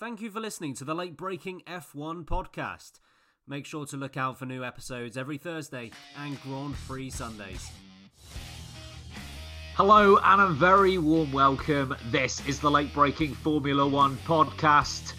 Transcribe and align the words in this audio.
Thank 0.00 0.22
you 0.22 0.30
for 0.30 0.40
listening 0.40 0.72
to 0.76 0.84
the 0.86 0.94
late 0.94 1.14
breaking 1.14 1.60
F1 1.66 2.24
podcast. 2.24 3.00
Make 3.46 3.66
sure 3.66 3.84
to 3.84 3.98
look 3.98 4.16
out 4.16 4.38
for 4.38 4.46
new 4.46 4.64
episodes 4.64 5.18
every 5.18 5.36
Thursday 5.36 5.90
and 6.16 6.40
Grand 6.40 6.74
Prix 6.86 7.10
Sundays. 7.10 7.70
Hello 9.74 10.18
and 10.24 10.40
a 10.40 10.46
very 10.46 10.96
warm 10.96 11.30
welcome. 11.32 11.94
This 12.06 12.40
is 12.48 12.60
the 12.60 12.70
late 12.70 12.94
breaking 12.94 13.34
Formula 13.34 13.86
One 13.86 14.16
podcast. 14.24 15.12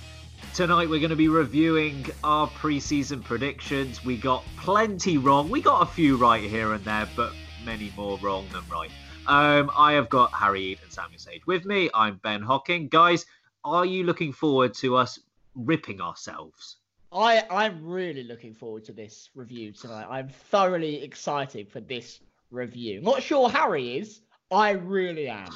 Tonight 0.56 0.90
we're 0.90 1.00
going 1.00 1.12
to 1.12 1.16
be 1.16 1.30
reviewing 1.30 2.08
our 2.24 2.48
preseason 2.48 3.24
predictions. 3.24 4.04
We 4.04 4.18
got 4.18 4.44
plenty 4.58 5.20
wrong. 5.20 5.52
We 5.52 5.62
got 5.62 5.84
a 5.84 5.92
few 5.92 6.18
right 6.18 6.42
here 6.42 6.74
and 6.74 6.84
there, 6.84 7.08
but 7.16 7.34
many 7.64 7.94
more 7.96 8.18
wrong 8.18 8.48
than 8.52 8.64
right. 8.68 8.90
Um, 9.28 9.70
I 9.78 9.94
have 9.94 10.10
got 10.10 10.34
Harry 10.34 10.64
Eade 10.64 10.80
and 10.82 10.92
Samuel 10.92 11.20
Sage 11.20 11.46
with 11.46 11.66
me. 11.66 11.92
I'm 11.94 12.16
Ben 12.24 12.42
Hocking. 12.42 12.88
Guys, 12.88 13.28
are 13.64 13.86
you 13.86 14.04
looking 14.04 14.34
forward 14.34 14.74
to 14.76 14.96
us 14.96 15.20
ripping 15.56 16.02
ourselves? 16.02 16.78
I 17.12 17.44
I'm 17.50 17.86
really 17.86 18.24
looking 18.24 18.54
forward 18.54 18.86
to 18.86 18.94
this 18.94 19.30
review 19.36 19.74
tonight. 19.74 20.08
I'm 20.10 20.30
thoroughly 20.30 21.04
excited 21.04 21.70
for 21.70 21.82
this 21.82 22.20
review. 22.52 23.02
Not 23.02 23.22
sure 23.22 23.50
Harry 23.50 23.98
is. 23.98 24.22
I 24.50 24.72
really 24.72 25.28
am. 25.28 25.50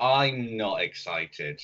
I'm 0.00 0.56
not 0.56 0.80
excited. 0.80 1.60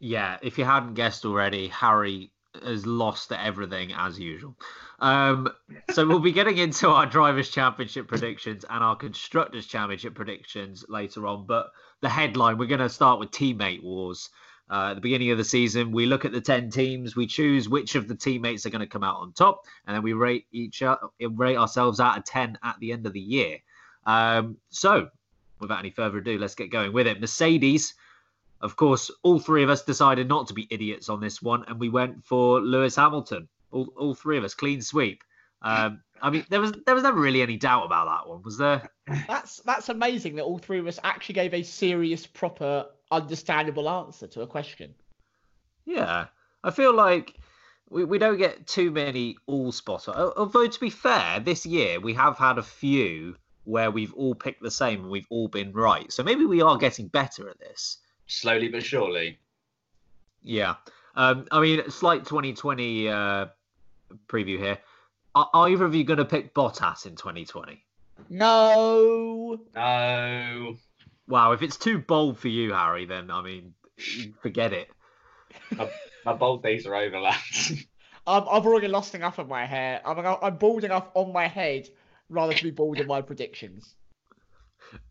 Yeah, 0.00 0.38
if 0.42 0.58
you 0.58 0.64
hadn't 0.64 0.94
guessed 0.94 1.24
already, 1.24 1.68
Harry 1.68 2.30
has 2.62 2.86
lost 2.86 3.32
everything 3.32 3.92
as 3.92 4.18
usual. 4.18 4.56
Um, 5.00 5.48
so 5.92 6.06
we'll 6.06 6.18
be 6.18 6.32
getting 6.32 6.58
into 6.58 6.88
our 6.88 7.06
drivers' 7.06 7.50
championship 7.50 8.06
predictions 8.08 8.64
and 8.68 8.82
our 8.82 8.96
constructors' 8.96 9.66
championship 9.66 10.14
predictions 10.14 10.84
later 10.88 11.26
on. 11.26 11.46
But 11.46 11.72
the 12.00 12.08
headline, 12.08 12.58
we're 12.58 12.66
going 12.66 12.80
to 12.80 12.88
start 12.88 13.18
with 13.18 13.30
teammate 13.30 13.82
wars. 13.82 14.30
Uh, 14.70 14.88
at 14.90 14.94
the 14.94 15.00
beginning 15.00 15.30
of 15.30 15.36
the 15.36 15.44
season, 15.44 15.92
we 15.92 16.06
look 16.06 16.24
at 16.24 16.32
the 16.32 16.40
ten 16.40 16.70
teams, 16.70 17.14
we 17.14 17.26
choose 17.26 17.68
which 17.68 17.94
of 17.96 18.08
the 18.08 18.14
teammates 18.14 18.64
are 18.64 18.70
going 18.70 18.80
to 18.80 18.86
come 18.86 19.04
out 19.04 19.20
on 19.20 19.32
top, 19.32 19.66
and 19.86 19.94
then 19.94 20.02
we 20.02 20.14
rate 20.14 20.46
each 20.52 20.82
rate 21.20 21.56
ourselves 21.56 22.00
out 22.00 22.16
of 22.16 22.24
ten 22.24 22.58
at 22.62 22.78
the 22.80 22.92
end 22.92 23.06
of 23.06 23.12
the 23.12 23.20
year. 23.20 23.58
Um, 24.06 24.56
so, 24.70 25.08
without 25.60 25.80
any 25.80 25.90
further 25.90 26.18
ado, 26.18 26.38
let's 26.38 26.54
get 26.54 26.70
going 26.70 26.92
with 26.92 27.06
it. 27.06 27.20
Mercedes. 27.20 27.94
Of 28.60 28.76
course, 28.76 29.10
all 29.22 29.38
three 29.38 29.62
of 29.62 29.68
us 29.68 29.82
decided 29.82 30.28
not 30.28 30.48
to 30.48 30.54
be 30.54 30.66
idiots 30.70 31.10
on 31.10 31.20
this 31.20 31.42
one, 31.42 31.64
and 31.68 31.78
we 31.78 31.90
went 31.90 32.24
for 32.24 32.60
Lewis 32.62 32.96
Hamilton. 32.96 33.46
All, 33.70 33.92
all 33.96 34.14
three 34.14 34.38
of 34.38 34.44
us, 34.44 34.54
clean 34.54 34.80
sweep. 34.80 35.22
Um, 35.60 36.00
I 36.22 36.30
mean, 36.30 36.46
there 36.48 36.60
was 36.60 36.72
there 36.86 36.94
was 36.94 37.04
never 37.04 37.20
really 37.20 37.42
any 37.42 37.58
doubt 37.58 37.84
about 37.84 38.06
that 38.06 38.30
one, 38.30 38.42
was 38.42 38.56
there? 38.56 38.88
That's 39.28 39.58
that's 39.58 39.90
amazing 39.90 40.36
that 40.36 40.44
all 40.44 40.58
three 40.58 40.78
of 40.78 40.86
us 40.86 40.98
actually 41.04 41.34
gave 41.34 41.52
a 41.52 41.62
serious, 41.62 42.26
proper, 42.26 42.86
understandable 43.10 43.88
answer 43.88 44.26
to 44.28 44.42
a 44.42 44.46
question. 44.46 44.94
Yeah, 45.84 46.26
I 46.62 46.70
feel 46.70 46.94
like 46.94 47.34
we, 47.90 48.04
we 48.04 48.18
don't 48.18 48.38
get 48.38 48.66
too 48.66 48.90
many 48.90 49.36
all 49.46 49.72
spotter. 49.72 50.12
Although 50.12 50.66
to 50.66 50.80
be 50.80 50.90
fair, 50.90 51.40
this 51.40 51.66
year 51.66 52.00
we 52.00 52.14
have 52.14 52.38
had 52.38 52.58
a 52.58 52.62
few 52.62 53.36
where 53.64 53.90
we've 53.90 54.12
all 54.14 54.34
picked 54.34 54.62
the 54.62 54.70
same 54.70 55.02
and 55.02 55.10
we've 55.10 55.26
all 55.30 55.48
been 55.48 55.72
right. 55.72 56.12
So 56.12 56.22
maybe 56.22 56.44
we 56.44 56.60
are 56.62 56.76
getting 56.76 57.08
better 57.08 57.48
at 57.48 57.58
this. 57.58 57.98
Slowly 58.26 58.68
but 58.68 58.82
surely. 58.82 59.38
Yeah. 60.42 60.74
Um, 61.16 61.46
I 61.50 61.60
mean, 61.60 61.90
slight 61.90 62.24
2020 62.24 63.08
uh, 63.08 63.46
preview 64.26 64.58
here. 64.58 64.78
Are, 65.34 65.48
are 65.54 65.68
either 65.68 65.84
of 65.84 65.94
you 65.94 66.04
going 66.04 66.18
to 66.18 66.24
pick 66.24 66.54
Bottas 66.54 67.06
in 67.06 67.16
2020? 67.16 67.82
No. 68.28 69.58
No. 69.74 70.76
Wow, 71.26 71.52
if 71.52 71.62
it's 71.62 71.76
too 71.76 71.98
bold 71.98 72.38
for 72.38 72.48
you, 72.48 72.72
Harry, 72.72 73.06
then 73.06 73.30
I 73.30 73.42
mean, 73.42 73.74
forget 74.42 74.72
it. 74.72 74.88
My, 75.76 75.90
my 76.24 76.32
bold 76.34 76.62
days 76.62 76.86
are 76.86 76.94
over, 76.94 77.20
lads. 77.20 77.72
I'm, 78.26 78.42
I've 78.48 78.66
already 78.66 78.88
lost 78.88 79.14
enough 79.14 79.38
of 79.38 79.48
my 79.48 79.66
hair. 79.66 80.00
I'm, 80.04 80.18
I'm 80.18 80.56
bald 80.56 80.84
enough 80.84 81.10
on 81.14 81.32
my 81.32 81.46
head 81.46 81.88
rather 82.28 82.54
to 82.54 82.62
be 82.62 82.70
bald 82.70 82.98
in 82.98 83.06
my 83.06 83.20
predictions. 83.22 83.94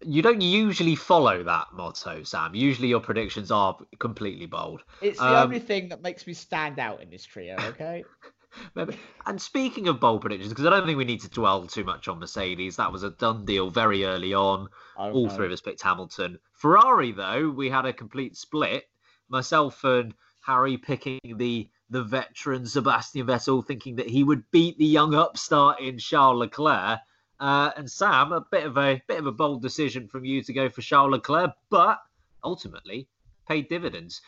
You 0.06 0.22
don't 0.22 0.42
usually 0.42 0.96
follow 0.96 1.44
that 1.44 1.68
motto, 1.74 2.24
Sam. 2.24 2.56
Usually 2.56 2.88
your 2.90 3.00
predictions 3.00 3.52
are 3.52 3.78
completely 4.00 4.46
bold. 4.46 4.84
It's 5.02 5.20
the 5.20 5.26
Um, 5.26 5.52
only 5.52 5.60
thing 5.60 5.90
that 5.90 6.02
makes 6.02 6.28
me 6.28 6.34
stand 6.34 6.80
out 6.80 7.02
in 7.02 7.10
this 7.10 7.26
trio, 7.26 7.56
okay? 7.56 8.06
Maybe. 8.76 8.98
And 9.26 9.42
speaking 9.42 9.88
of 9.88 10.00
bold 10.00 10.22
predictions, 10.22 10.52
because 10.52 10.66
I 10.66 10.70
don't 10.70 10.86
think 10.86 10.98
we 10.98 11.06
need 11.06 11.22
to 11.22 11.30
dwell 11.30 11.66
too 11.68 11.84
much 11.84 12.08
on 12.08 12.20
Mercedes, 12.20 12.76
that 12.78 12.92
was 12.92 13.04
a 13.04 13.12
done 13.12 13.46
deal 13.46 13.70
very 13.70 14.06
early 14.06 14.34
on. 14.34 14.68
All 14.96 15.28
no. 15.28 15.30
three 15.30 15.48
of 15.48 15.52
us 15.52 15.62
picked 15.62 15.82
Hamilton. 15.82 16.40
Ferrari, 16.54 17.12
though, 17.12 17.50
we 17.50 17.70
had 17.70 17.86
a 17.86 17.94
complete 17.94 18.38
split. 18.38 18.86
Myself 19.30 19.84
and 19.84 20.14
Harry 20.42 20.78
picking 20.78 21.20
the 21.38 21.70
the 21.90 22.04
veteran 22.04 22.66
Sebastian 22.66 23.28
Vettel, 23.28 23.66
thinking 23.66 23.96
that 23.98 24.10
he 24.10 24.24
would 24.24 24.50
beat 24.52 24.78
the 24.78 24.86
young 24.86 25.14
upstart 25.14 25.80
in 25.80 25.98
Charles 26.00 26.40
Leclerc. 26.40 27.00
Uh, 27.40 27.72
and 27.76 27.90
Sam, 27.90 28.32
a 28.32 28.42
bit 28.42 28.66
of 28.66 28.78
a 28.78 29.02
bit 29.08 29.20
of 29.20 29.28
a 29.28 29.32
bold 29.32 29.62
decision 29.62 30.08
from 30.08 30.26
you 30.26 30.42
to 30.44 30.54
go 30.54 30.70
for 30.70 30.82
Charles 30.82 31.12
Leclerc, 31.12 31.52
but 31.70 32.00
ultimately 32.44 33.08
paid 33.48 33.70
dividends. 33.70 34.22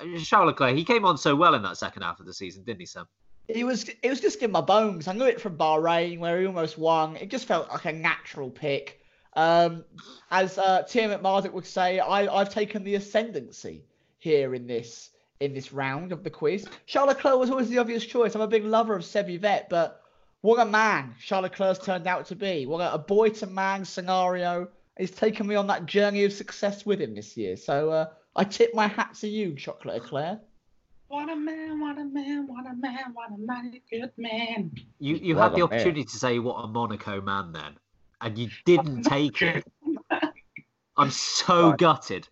Uh, 0.00 0.18
Charles 0.18 0.48
Leclerc, 0.48 0.76
he 0.76 0.84
came 0.84 1.04
on 1.04 1.18
so 1.18 1.36
well 1.36 1.54
in 1.54 1.62
that 1.62 1.76
second 1.76 2.02
half 2.02 2.20
of 2.20 2.26
the 2.26 2.34
season, 2.34 2.64
didn't 2.64 2.80
he, 2.80 2.86
Sam? 2.86 3.06
It 3.48 3.64
was 3.64 3.88
it 3.88 4.08
was 4.08 4.20
just 4.20 4.42
in 4.42 4.50
my 4.50 4.60
bones. 4.60 5.08
I 5.08 5.12
knew 5.12 5.24
it 5.24 5.40
from 5.40 5.56
Bahrain 5.56 6.18
where 6.18 6.40
he 6.40 6.46
almost 6.46 6.78
won. 6.78 7.16
It 7.16 7.30
just 7.30 7.46
felt 7.46 7.68
like 7.68 7.84
a 7.84 7.92
natural 7.92 8.50
pick. 8.50 9.00
Um, 9.34 9.84
as 10.30 10.58
uh, 10.58 10.82
Tim 10.88 11.10
McMardick 11.10 11.52
would 11.52 11.66
say, 11.66 11.98
I, 11.98 12.32
I've 12.32 12.50
taken 12.50 12.84
the 12.84 12.96
ascendancy 12.96 13.84
here 14.18 14.54
in 14.54 14.66
this 14.66 15.10
in 15.40 15.54
this 15.54 15.72
round 15.72 16.12
of 16.12 16.22
the 16.22 16.30
quiz. 16.30 16.66
Charlotte 16.86 17.16
Leclerc 17.16 17.38
was 17.38 17.50
always 17.50 17.68
the 17.68 17.78
obvious 17.78 18.04
choice. 18.04 18.34
I'm 18.34 18.40
a 18.42 18.46
big 18.46 18.64
lover 18.64 18.94
of 18.94 19.02
Sebi 19.02 19.40
Vet, 19.40 19.68
but 19.68 20.00
what 20.42 20.60
a 20.60 20.64
man 20.64 21.14
Charles 21.20 21.44
Leclerc's 21.44 21.84
turned 21.84 22.06
out 22.06 22.26
to 22.26 22.36
be. 22.36 22.66
What 22.66 22.80
a, 22.80 22.94
a 22.94 22.98
boy 22.98 23.30
to 23.30 23.46
man 23.46 23.84
scenario. 23.84 24.68
He's 24.96 25.10
taken 25.10 25.46
me 25.46 25.56
on 25.56 25.66
that 25.66 25.86
journey 25.86 26.24
of 26.24 26.32
success 26.32 26.86
with 26.86 27.00
him 27.00 27.14
this 27.14 27.36
year. 27.36 27.56
So 27.56 27.90
uh, 27.90 28.06
I 28.36 28.44
tip 28.44 28.74
my 28.74 28.86
hat 28.86 29.14
to 29.20 29.28
you, 29.28 29.54
Chocolate 29.54 30.02
Leclerc. 30.02 30.40
What 31.12 31.28
a 31.28 31.36
man, 31.36 31.78
what 31.78 31.98
a 31.98 32.04
man, 32.06 32.46
what 32.46 32.64
a 32.66 32.74
man, 32.74 33.12
what 33.12 33.28
a 33.32 33.36
mighty 33.36 33.82
good 33.90 34.12
man. 34.16 34.72
You 34.98 35.16
you 35.16 35.34
Well 35.34 35.42
had 35.44 35.52
the 35.52 35.58
done, 35.58 35.68
man. 35.68 35.78
opportunity 35.78 36.04
to 36.04 36.16
say 36.16 36.38
what 36.38 36.54
a 36.54 36.66
Monaco 36.66 37.20
man 37.20 37.52
then, 37.52 37.76
and 38.22 38.38
you 38.38 38.48
didn't 38.64 39.02
take 39.04 39.42
it. 39.42 39.62
I'm 40.96 41.10
so 41.10 41.68
Right. 41.68 41.78
gutted. 41.78 42.28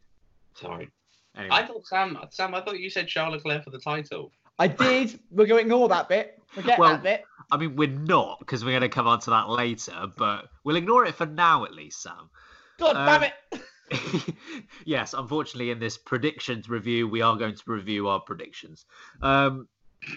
Sorry. 0.54 0.90
Anyway. 1.36 1.54
I 1.54 1.66
thought 1.66 1.86
Sam, 1.88 2.16
Sam, 2.30 2.54
I 2.54 2.62
thought 2.62 2.80
you 2.80 2.88
said 2.88 3.06
Charles 3.06 3.34
Leclerc 3.44 3.64
for 3.64 3.70
the 3.70 3.78
title. 3.78 4.32
I 4.58 4.68
did. 4.68 5.20
We're 5.30 5.44
going 5.44 5.58
to 5.60 5.64
ignore 5.66 5.90
that 5.90 6.08
bit. 6.08 6.40
Forget 6.46 6.78
Well, 6.78 6.92
that 6.92 7.02
bit. 7.02 7.24
I 7.52 7.58
mean, 7.58 7.76
we're 7.76 7.86
not 7.86 8.38
because 8.38 8.64
we're 8.64 8.70
going 8.70 8.80
to 8.80 8.88
come 8.88 9.06
on 9.06 9.20
to 9.20 9.30
that 9.30 9.50
later, 9.50 10.06
but 10.16 10.46
we'll 10.64 10.76
ignore 10.76 11.04
it 11.04 11.16
for 11.16 11.26
now 11.26 11.66
at 11.66 11.74
least, 11.74 12.00
Sam. 12.00 12.30
God 12.78 12.96
um, 12.96 13.04
damn 13.04 13.24
it. 13.24 13.62
yes, 14.84 15.14
unfortunately, 15.14 15.70
in 15.70 15.78
this 15.78 15.98
predictions 15.98 16.68
review, 16.68 17.08
we 17.08 17.22
are 17.22 17.36
going 17.36 17.54
to 17.54 17.62
review 17.66 18.08
our 18.08 18.20
predictions. 18.20 18.86
Um, 19.22 19.68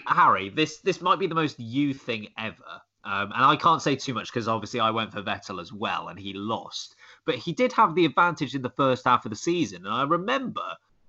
Harry, 0.06 0.48
this 0.48 0.78
this 0.78 1.00
might 1.00 1.18
be 1.18 1.26
the 1.26 1.34
most 1.34 1.58
you 1.58 1.92
thing 1.92 2.28
ever, 2.38 2.80
um, 3.04 3.32
and 3.32 3.44
I 3.44 3.56
can't 3.56 3.82
say 3.82 3.96
too 3.96 4.14
much 4.14 4.32
because 4.32 4.48
obviously 4.48 4.80
I 4.80 4.90
went 4.90 5.12
for 5.12 5.22
Vettel 5.22 5.60
as 5.60 5.72
well, 5.72 6.08
and 6.08 6.18
he 6.18 6.32
lost. 6.32 6.96
But 7.26 7.36
he 7.36 7.52
did 7.52 7.72
have 7.72 7.94
the 7.94 8.04
advantage 8.04 8.54
in 8.54 8.62
the 8.62 8.70
first 8.70 9.04
half 9.04 9.26
of 9.26 9.30
the 9.30 9.36
season, 9.36 9.84
and 9.84 9.94
I 9.94 10.04
remember 10.04 10.64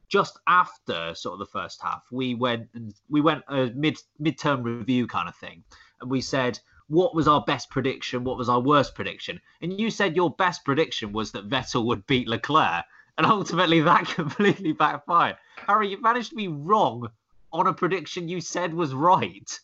just 0.07 0.39
after 0.47 1.13
sort 1.15 1.33
of 1.33 1.39
the 1.39 1.51
first 1.51 1.81
half, 1.81 2.03
we 2.11 2.35
went 2.35 2.67
and 2.73 2.93
we 3.09 3.21
went 3.21 3.43
a 3.47 3.71
mid 3.75 3.97
midterm 4.21 4.63
review 4.63 5.07
kind 5.07 5.29
of 5.29 5.35
thing, 5.35 5.63
and 6.01 6.09
we 6.09 6.21
said 6.21 6.59
what 6.87 7.15
was 7.15 7.27
our 7.27 7.41
best 7.41 7.69
prediction, 7.69 8.23
what 8.23 8.37
was 8.37 8.49
our 8.49 8.59
worst 8.59 8.95
prediction, 8.95 9.39
and 9.61 9.79
you 9.79 9.89
said 9.89 10.15
your 10.15 10.29
best 10.31 10.63
prediction 10.63 11.11
was 11.11 11.31
that 11.31 11.49
Vettel 11.49 11.85
would 11.85 12.05
beat 12.07 12.27
Leclerc, 12.27 12.85
and 13.17 13.25
ultimately 13.25 13.81
that 13.81 14.05
completely 14.15 14.71
backfired. 14.71 15.37
Harry, 15.67 15.89
you 15.89 16.01
managed 16.01 16.29
to 16.29 16.35
be 16.35 16.47
wrong 16.47 17.09
on 17.51 17.67
a 17.67 17.73
prediction 17.73 18.27
you 18.27 18.41
said 18.41 18.73
was 18.73 18.93
right. 18.93 19.59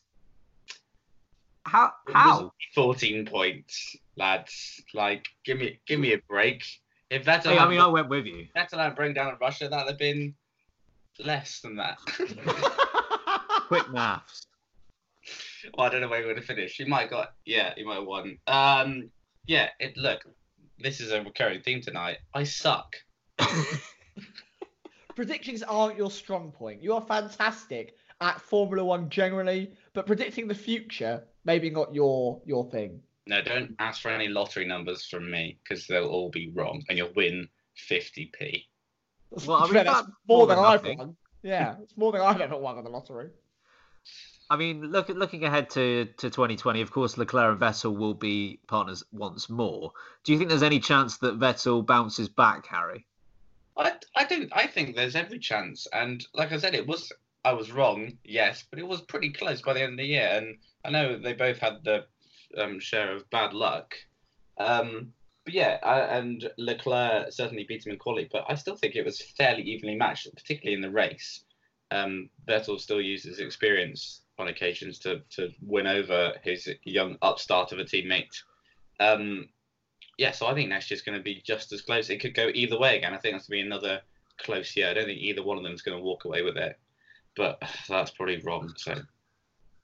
How? 1.64 1.92
How? 2.08 2.54
14 2.74 3.26
points, 3.26 3.96
lads. 4.16 4.82
Like, 4.94 5.28
give 5.46 5.60
me, 5.60 5.80
give 5.86 6.00
me 6.00 6.14
a 6.14 6.18
break. 6.28 6.66
If 7.10 7.24
that's, 7.26 7.46
Hey, 7.46 7.58
I 7.58 7.68
mean, 7.68 7.80
I 7.80 7.88
went 7.88 8.10
with 8.10 8.26
you. 8.26 8.48
Vettel 8.56 8.80
had 8.80 8.96
bring 8.96 9.14
down 9.14 9.38
Russia, 9.40 9.68
that'd 9.68 9.88
have 9.88 10.00
been 10.00 10.34
less 11.20 11.60
than 11.60 11.76
that. 11.76 11.98
Quick 13.68 13.92
maths. 13.92 14.48
Well, 15.76 15.88
I 15.88 15.90
don't 15.90 16.02
know 16.02 16.08
where 16.08 16.22
he 16.22 16.28
would 16.28 16.38
have 16.38 16.46
finished. 16.46 16.78
He 16.78 16.86
might 16.86 17.02
have 17.02 17.10
got, 17.10 17.34
yeah, 17.46 17.74
he 17.76 17.84
might 17.84 17.96
have 17.96 18.06
won. 18.06 18.38
Um, 18.48 19.10
yeah. 19.46 19.70
It 19.80 19.98
look, 19.98 20.22
this 20.80 21.00
is 21.00 21.12
a 21.12 21.22
recurring 21.22 21.62
theme 21.62 21.82
tonight. 21.82 22.18
I 22.34 22.44
suck. 22.44 22.96
Predictions 25.16 25.64
aren't 25.64 25.98
your 25.98 26.12
strong 26.12 26.52
point. 26.52 26.82
You 26.82 26.94
are 26.94 27.02
fantastic 27.02 27.96
at 28.22 28.40
Formula 28.40 28.84
One 28.84 29.10
generally, 29.10 29.72
but 29.94 30.08
predicting 30.08 30.48
the 30.48 30.56
future, 30.56 31.24
maybe 31.44 31.70
not 31.70 31.94
your 31.94 32.42
your 32.46 32.70
thing. 32.72 33.02
No, 33.28 33.42
don't 33.42 33.76
ask 33.80 34.02
for 34.02 34.10
any 34.10 34.28
lottery 34.28 34.66
numbers 34.66 35.06
from 35.06 35.30
me 35.30 35.60
because 35.64 35.86
they'll 35.86 36.08
all 36.08 36.30
be 36.30 36.52
wrong, 36.54 36.84
and 36.90 36.98
you'll 36.98 37.14
win 37.16 37.48
50p. 37.90 38.66
Well, 39.46 39.58
I 39.58 39.66
mean, 39.66 39.74
that's 39.74 39.86
that's 39.86 40.08
more 40.28 40.40
more 40.40 40.48
than 40.48 40.58
than 40.58 40.66
I've 40.66 40.98
won. 40.98 41.16
Yeah, 41.44 41.76
it's 41.82 41.98
more 41.98 42.12
than 42.12 42.22
I've 42.22 42.42
ever 42.42 42.58
won 42.58 42.78
on 42.78 42.84
the 42.84 42.90
lottery. 42.90 43.30
I 44.52 44.58
mean, 44.58 44.92
look 44.92 45.08
looking 45.08 45.46
ahead 45.46 45.70
to, 45.72 46.04
to 46.18 46.30
2020, 46.30 46.82
of 46.82 46.92
course, 46.92 47.18
Leclerc 47.18 47.52
and 47.52 47.62
Vettel 47.62 47.98
will 47.98 48.14
be 48.14 48.60
partners 48.68 49.02
once 49.14 49.50
more. 49.50 49.94
Do 50.26 50.34
you 50.34 50.38
think 50.38 50.50
there's 50.50 50.62
any 50.62 50.82
chance 50.82 51.20
that 51.20 51.40
Vettel 51.40 51.86
bounces 51.86 52.28
back, 52.28 52.68
Harry? 52.68 53.06
I, 53.78 53.94
I 54.14 54.26
don't. 54.26 54.50
I 54.52 54.68
think 54.68 54.98
there's 54.98 55.16
every 55.16 55.40
chance, 55.40 55.88
and 55.94 56.28
like 56.34 56.52
I 56.52 56.58
said, 56.58 56.76
it 56.76 56.86
was 56.86 57.14
I 57.46 57.54
was 57.54 57.72
wrong, 57.72 58.18
yes, 58.26 58.66
but 58.70 58.78
it 58.78 58.86
was 58.86 59.00
pretty 59.00 59.30
close 59.30 59.62
by 59.62 59.72
the 59.72 59.84
end 59.84 59.94
of 59.94 60.00
the 60.00 60.06
year, 60.06 60.30
and 60.34 60.58
I 60.84 60.90
know 60.90 61.18
they 61.18 61.32
both 61.32 61.60
had 61.60 61.86
the 61.86 62.04
um, 62.58 62.82
share 62.82 63.16
of 63.16 63.30
bad 63.30 63.54
luck. 63.54 63.96
Um, 64.58 65.14
but 65.46 65.54
yeah, 65.54 65.80
I, 65.82 66.00
and 66.18 66.52
Leclerc 66.58 67.32
certainly 67.32 67.64
beat 67.64 67.86
him 67.86 67.94
in 67.94 68.00
quality, 68.00 68.28
but 68.30 68.44
I 68.50 68.56
still 68.56 68.76
think 68.76 68.98
it 68.98 69.06
was 69.06 69.22
fairly 69.22 69.64
evenly 69.64 69.96
matched, 69.96 70.28
particularly 70.36 70.76
in 70.76 70.82
the 70.82 70.92
race. 70.92 71.46
Um, 71.90 72.30
Vettel 72.46 72.82
still 72.82 73.00
used 73.00 73.26
his 73.26 73.40
experience 73.40 74.21
on 74.42 74.48
occasions 74.48 75.00
to 75.00 75.22
to 75.32 75.52
win 75.62 75.88
over 75.88 76.34
his 76.44 76.70
young 76.84 77.18
upstart 77.22 77.72
of 77.72 77.80
a 77.80 77.84
teammate. 77.84 78.42
Um, 79.00 79.50
yeah, 80.18 80.32
so 80.32 80.48
I 80.48 80.54
think 80.54 80.70
next 80.70 80.92
year's 80.92 81.02
going 81.02 81.18
to 81.18 81.24
be 81.24 81.42
just 81.44 81.72
as 81.72 81.82
close. 81.82 82.10
It 82.10 82.20
could 82.20 82.36
go 82.36 82.52
either 82.54 82.78
way 82.78 82.98
again. 82.98 83.14
I 83.14 83.18
think 83.18 83.34
that's 83.34 83.48
going 83.48 83.60
to 83.60 83.64
be 83.64 83.68
another 83.68 84.02
close 84.38 84.76
year. 84.76 84.90
I 84.90 84.94
don't 84.94 85.06
think 85.06 85.20
either 85.20 85.44
one 85.44 85.58
of 85.58 85.64
them 85.64 85.74
is 85.74 85.82
going 85.82 85.98
to 85.98 86.04
walk 86.04 86.26
away 86.26 86.42
with 86.42 86.58
it, 86.58 86.78
but 87.36 87.62
that's 87.90 88.12
probably 88.12 88.38
wrong. 88.40 88.74
So 88.78 88.96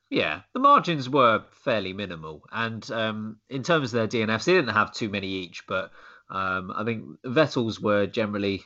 Yeah, 0.09 0.41
the 0.53 0.59
margins 0.59 1.09
were 1.09 1.43
fairly 1.63 1.93
minimal, 1.93 2.43
and 2.51 2.89
um, 2.91 3.37
in 3.49 3.63
terms 3.63 3.93
of 3.93 3.97
their 3.97 4.27
DNFs, 4.27 4.45
they 4.45 4.53
didn't 4.53 4.75
have 4.75 4.93
too 4.93 5.09
many 5.09 5.27
each. 5.27 5.65
But 5.67 5.91
um, 6.29 6.71
I 6.75 6.83
think 6.83 7.05
Vettel's 7.25 7.79
were 7.79 8.05
generally 8.05 8.63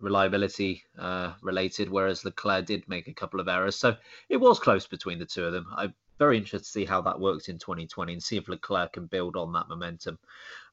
reliability 0.00 0.82
uh, 0.98 1.32
related, 1.42 1.90
whereas 1.90 2.24
Leclerc 2.24 2.66
did 2.66 2.88
make 2.88 3.08
a 3.08 3.14
couple 3.14 3.40
of 3.40 3.48
errors. 3.48 3.76
So 3.76 3.96
it 4.28 4.38
was 4.38 4.58
close 4.58 4.86
between 4.86 5.18
the 5.18 5.26
two 5.26 5.44
of 5.44 5.52
them. 5.52 5.66
I'm 5.76 5.94
very 6.18 6.36
interested 6.36 6.66
to 6.66 6.70
see 6.70 6.84
how 6.84 7.00
that 7.00 7.18
works 7.18 7.48
in 7.48 7.58
2020 7.58 8.12
and 8.12 8.22
see 8.22 8.36
if 8.36 8.46
Leclerc 8.48 8.92
can 8.92 9.06
build 9.06 9.36
on 9.36 9.52
that 9.54 9.68
momentum. 9.68 10.18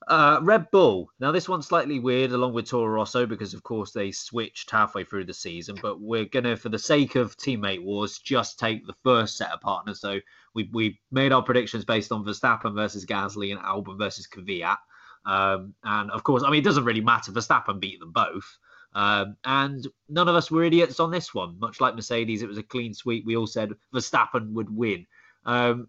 Uh, 0.08 0.40
Red 0.42 0.70
Bull. 0.72 1.10
Now 1.20 1.32
this 1.32 1.48
one's 1.48 1.68
slightly 1.68 2.00
weird, 2.00 2.32
along 2.32 2.54
with 2.54 2.70
Toro 2.70 2.88
Rosso, 2.88 3.26
because 3.26 3.54
of 3.54 3.64
course 3.64 3.92
they 3.92 4.12
switched 4.12 4.70
halfway 4.70 5.06
through 5.06 5.26
the 5.26 5.34
season. 5.34 5.78
But 5.82 6.02
we're 6.02 6.26
gonna, 6.26 6.58
for 6.58 6.70
the 6.70 6.78
sake 6.80 7.16
of 7.16 7.38
teammate 7.38 7.84
wars, 7.84 8.20
just 8.20 8.60
take 8.60 8.86
the 8.86 8.96
first 9.04 9.38
set 9.38 9.52
of 9.52 9.62
partners. 9.62 10.02
So 10.02 10.20
we 10.54 10.70
we 10.74 11.00
made 11.12 11.32
our 11.32 11.42
predictions 11.42 11.86
based 11.86 12.12
on 12.12 12.26
Verstappen 12.26 12.76
versus 12.76 13.06
Gasly 13.06 13.52
and 13.52 13.62
Albon 13.62 13.98
versus 13.98 14.28
Kvyat. 14.28 14.78
Um, 15.26 15.74
and 15.84 16.12
of 16.12 16.24
course, 16.24 16.44
I 16.44 16.50
mean, 16.50 16.62
it 16.62 16.66
doesn't 16.66 16.86
really 16.86 17.02
matter. 17.02 17.32
Verstappen 17.32 17.80
beat 17.80 18.00
them 18.00 18.12
both. 18.12 18.58
Um, 18.98 19.38
and 19.44 19.86
none 20.10 20.28
of 20.28 20.34
us 20.34 20.50
were 20.50 20.64
idiots 20.64 21.00
on 21.00 21.12
this 21.12 21.32
one. 21.32 21.60
Much 21.60 21.80
like 21.80 21.94
Mercedes, 21.94 22.42
it 22.42 22.50
was 22.50 22.58
a 22.58 22.64
clean 22.64 22.96
sweep. 22.96 23.28
We 23.28 23.38
all 23.38 23.46
said 23.46 23.74
Verstappen 23.94 24.54
would 24.54 24.76
win. 24.76 25.06
Um, 25.46 25.88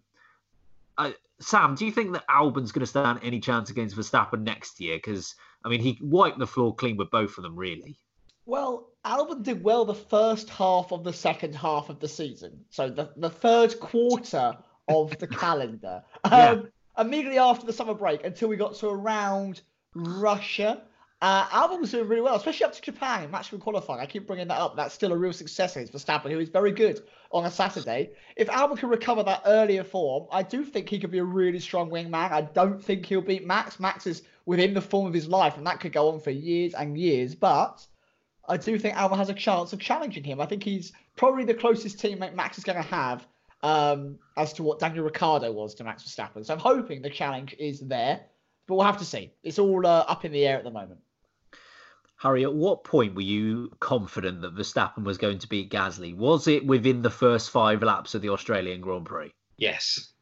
I, 0.95 1.15
Sam, 1.39 1.73
do 1.73 1.87
you 1.87 1.91
think 1.91 2.13
that 2.13 2.27
Albon's 2.27 2.71
going 2.71 2.81
to 2.81 2.85
stand 2.85 3.19
any 3.23 3.39
chance 3.39 3.71
against 3.71 3.95
Verstappen 3.95 4.41
next 4.41 4.79
year? 4.79 4.97
Because 4.97 5.33
I 5.65 5.69
mean, 5.69 5.81
he 5.81 5.97
wiped 6.03 6.37
the 6.37 6.45
floor 6.45 6.75
clean 6.75 6.97
with 6.97 7.09
both 7.09 7.35
of 7.39 7.43
them, 7.43 7.55
really. 7.55 7.97
Well, 8.45 8.89
Albon 9.03 9.41
did 9.41 9.63
well 9.63 9.85
the 9.85 9.95
first 9.95 10.47
half 10.47 10.91
of 10.91 11.03
the 11.03 11.13
second 11.13 11.55
half 11.55 11.89
of 11.89 11.99
the 11.99 12.07
season. 12.07 12.63
So 12.69 12.91
the, 12.91 13.09
the 13.17 13.31
third 13.31 13.79
quarter 13.79 14.55
of 14.87 15.17
the 15.17 15.27
calendar. 15.45 16.03
Yeah. 16.25 16.49
Um, 16.49 16.69
immediately 16.99 17.39
after 17.39 17.65
the 17.65 17.73
summer 17.73 17.95
break 17.95 18.23
until 18.23 18.49
we 18.49 18.55
got 18.55 18.75
to 18.75 18.87
around 18.89 19.61
Russia. 19.95 20.83
Uh, 21.21 21.45
Albon 21.47 21.81
was 21.81 21.91
doing 21.91 22.07
really 22.07 22.21
well, 22.21 22.35
especially 22.35 22.65
up 22.65 22.71
to 22.71 22.81
Japan, 22.81 23.29
match 23.29 23.49
from 23.49 23.59
qualifying. 23.59 23.99
I 23.99 24.05
keep 24.05 24.25
bringing 24.25 24.47
that 24.47 24.57
up. 24.57 24.77
That's 24.77 24.93
still 24.93 25.11
a 25.11 25.17
real 25.17 25.33
success 25.33 25.73
for 25.73 25.81
Verstappen, 25.81 26.31
who 26.31 26.39
is 26.39 26.47
very 26.47 26.71
good 26.71 27.01
on 27.31 27.45
a 27.45 27.51
Saturday. 27.51 28.11
If 28.37 28.47
Albon 28.47 28.77
can 28.77 28.87
recover 28.87 29.23
that 29.23 29.41
earlier 29.45 29.83
form, 29.83 30.27
I 30.31 30.43
do 30.43 30.63
think 30.63 30.87
he 30.87 30.97
could 30.97 31.11
be 31.11 31.17
a 31.17 31.23
really 31.23 31.59
strong 31.59 31.89
wingman. 31.89 32.31
I 32.31 32.41
don't 32.41 32.81
think 32.81 33.05
he'll 33.05 33.19
beat 33.19 33.45
Max. 33.45 33.81
Max 33.81 34.07
is 34.07 34.23
within 34.45 34.73
the 34.73 34.81
form 34.81 35.07
of 35.07 35.13
his 35.13 35.27
life, 35.27 35.57
and 35.57 35.67
that 35.67 35.81
could 35.81 35.91
go 35.91 36.09
on 36.09 36.21
for 36.21 36.31
years 36.31 36.73
and 36.73 36.97
years. 36.97 37.35
But 37.35 37.85
I 38.47 38.55
do 38.55 38.79
think 38.79 38.95
Albon 38.95 39.17
has 39.17 39.29
a 39.29 39.33
chance 39.33 39.73
of 39.73 39.79
challenging 39.79 40.23
him. 40.23 40.39
I 40.39 40.45
think 40.45 40.63
he's 40.63 40.93
probably 41.17 41.43
the 41.43 41.53
closest 41.53 41.99
teammate 41.99 42.33
Max 42.33 42.57
is 42.57 42.63
going 42.63 42.81
to 42.81 42.89
have 42.89 43.27
um, 43.61 44.19
as 44.37 44.53
to 44.53 44.63
what 44.63 44.79
Daniel 44.79 45.03
Ricciardo 45.03 45.51
was 45.51 45.75
to 45.75 45.83
Max 45.83 46.03
Verstappen. 46.03 46.45
So 46.45 46.53
I'm 46.53 46.61
hoping 46.61 47.01
the 47.01 47.09
challenge 47.09 47.57
is 47.59 47.81
there, 47.81 48.21
but 48.67 48.75
we'll 48.75 48.85
have 48.85 48.99
to 48.99 49.05
see. 49.05 49.33
It's 49.43 49.59
all 49.59 49.85
uh, 49.85 50.05
up 50.07 50.23
in 50.23 50.31
the 50.31 50.47
air 50.47 50.57
at 50.57 50.63
the 50.63 50.71
moment. 50.71 51.01
Harry, 52.19 52.43
at 52.43 52.53
what 52.53 52.83
point 52.83 53.15
were 53.15 53.21
you 53.21 53.71
confident 53.79 54.41
that 54.41 54.55
Verstappen 54.55 55.03
was 55.03 55.17
going 55.17 55.39
to 55.39 55.47
beat 55.47 55.71
Gasly? 55.71 56.15
Was 56.15 56.47
it 56.47 56.65
within 56.65 57.01
the 57.01 57.09
first 57.09 57.49
five 57.49 57.81
laps 57.81 58.13
of 58.13 58.21
the 58.21 58.29
Australian 58.29 58.81
Grand 58.81 59.05
Prix? 59.05 59.33
yes, 59.59 60.13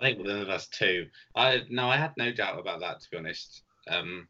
I 0.00 0.04
think 0.04 0.18
within 0.18 0.40
the 0.40 0.46
last 0.46 0.72
two. 0.72 1.06
I 1.34 1.62
no, 1.68 1.88
I 1.88 1.96
had 1.96 2.12
no 2.16 2.32
doubt 2.32 2.58
about 2.58 2.80
that. 2.80 3.00
To 3.00 3.10
be 3.10 3.18
honest, 3.18 3.62
um, 3.88 4.28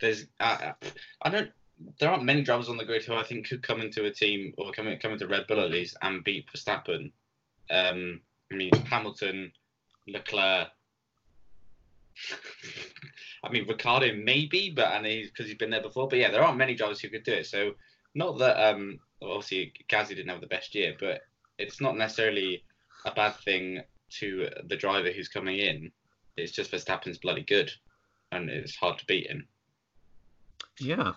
there's 0.00 0.26
I, 0.38 0.74
I 1.22 1.30
don't. 1.30 1.50
There 1.98 2.10
aren't 2.10 2.24
many 2.24 2.42
drivers 2.42 2.68
on 2.68 2.76
the 2.76 2.84
grid 2.84 3.04
who 3.04 3.14
I 3.14 3.24
think 3.24 3.48
could 3.48 3.62
come 3.62 3.80
into 3.80 4.04
a 4.04 4.10
team 4.10 4.54
or 4.56 4.70
come 4.72 4.86
come 5.00 5.12
into 5.12 5.26
Red 5.26 5.46
Bull 5.46 5.60
at 5.60 5.70
least 5.70 5.96
and 6.02 6.22
beat 6.22 6.46
Verstappen. 6.54 7.10
Um, 7.70 8.20
I 8.50 8.54
mean 8.54 8.72
Hamilton, 8.86 9.52
Leclerc. 10.06 10.68
I 13.44 13.50
mean 13.50 13.66
Ricciardo 13.66 14.14
maybe, 14.14 14.72
but 14.74 14.92
and 14.92 15.06
he's 15.06 15.28
because 15.28 15.46
he's 15.46 15.56
been 15.56 15.70
there 15.70 15.82
before. 15.82 16.08
But 16.08 16.18
yeah, 16.18 16.30
there 16.30 16.42
aren't 16.42 16.58
many 16.58 16.74
drivers 16.74 17.00
who 17.00 17.08
could 17.08 17.24
do 17.24 17.32
it. 17.32 17.46
So 17.46 17.72
not 18.14 18.38
that 18.38 18.62
um 18.62 18.98
obviously 19.22 19.72
Gasly 19.88 20.10
didn't 20.10 20.28
have 20.28 20.40
the 20.40 20.46
best 20.46 20.74
year, 20.74 20.94
but 20.98 21.22
it's 21.58 21.80
not 21.80 21.96
necessarily 21.96 22.64
a 23.04 23.12
bad 23.12 23.34
thing 23.36 23.82
to 24.18 24.48
the 24.68 24.76
driver 24.76 25.10
who's 25.10 25.28
coming 25.28 25.58
in. 25.58 25.90
It's 26.36 26.52
just 26.52 26.72
Verstappen's 26.72 27.18
bloody 27.18 27.42
good, 27.42 27.70
and 28.30 28.48
it's 28.48 28.76
hard 28.76 28.98
to 28.98 29.06
beat 29.06 29.28
him. 29.28 29.46
Yeah. 30.80 31.12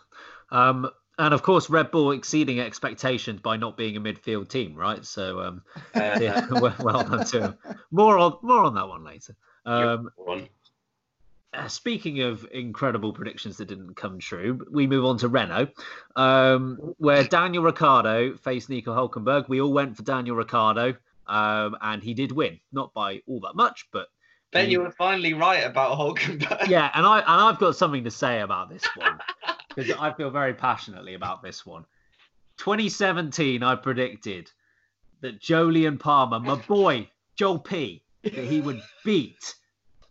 Um, 0.52 0.90
and 1.18 1.34
of 1.34 1.44
course, 1.44 1.70
Red 1.70 1.92
Bull 1.92 2.12
exceeding 2.12 2.60
expectations 2.60 3.40
by 3.42 3.56
not 3.56 3.78
being 3.78 3.96
a 3.96 4.02
midfield 4.02 4.50
team, 4.50 4.76
right? 4.76 5.04
So, 5.06 5.40
um, 5.40 5.62
yeah, 5.96 6.46
well, 6.52 6.76
well 6.80 7.04
done 7.04 7.26
to 7.26 7.42
him. 7.42 7.58
More 7.92 8.18
on 8.18 8.38
more 8.42 8.64
on 8.64 8.76
that 8.76 8.88
one 8.88 9.04
later. 9.04 9.36
Um, 9.66 10.10
one. 10.18 10.48
Speaking 11.68 12.22
of 12.22 12.48
incredible 12.52 13.14
predictions 13.14 13.58
that 13.58 13.68
didn't 13.68 13.96
come 13.96 14.20
true, 14.20 14.60
we 14.72 14.88
move 14.88 15.06
on 15.06 15.18
to 15.20 15.28
Renault, 15.28 15.70
um, 16.16 16.78
where 16.98 17.24
Daniel 17.24 17.64
Ricciardo 17.64 18.36
faced 18.36 18.70
Nico 18.70 18.94
Hulkenberg. 18.96 19.48
We 19.50 19.62
all 19.62 19.74
went 19.74 19.96
for 19.98 20.04
Daniel 20.04 20.36
Ricciardo, 20.36 20.96
um, 21.28 21.76
and 21.82 22.04
he 22.04 22.14
did 22.14 22.32
win, 22.32 22.60
not 22.72 22.94
by 22.94 23.22
all 23.28 23.40
that 23.42 23.56
much, 23.56 23.88
but 23.92 24.08
Ben, 24.52 24.66
he- 24.68 24.74
you 24.74 24.82
were 24.82 24.92
finally 24.92 25.34
right 25.34 25.66
about 25.66 25.98
Hulkenberg. 25.98 26.68
yeah, 26.68 26.92
and 26.94 27.06
I 27.06 27.20
and 27.20 27.28
I've 27.42 27.60
got 27.60 27.76
something 27.76 28.04
to 28.04 28.12
say 28.12 28.42
about 28.42 28.70
this 28.70 28.84
one 28.96 29.18
because 29.76 29.92
I 30.00 30.14
feel 30.14 30.30
very 30.30 30.54
passionately 30.54 31.14
about 31.16 31.42
this 31.44 31.66
one. 31.66 31.86
2017, 32.58 33.64
I 33.64 33.76
predicted 33.76 34.50
that 35.22 35.42
Jolyon 35.42 36.00
Palmer, 36.00 36.40
my 36.40 36.56
boy 36.56 37.10
Joel 37.36 37.60
P, 37.60 38.04
that 38.24 38.34
he 38.34 38.62
would 38.62 38.82
beat 39.04 39.56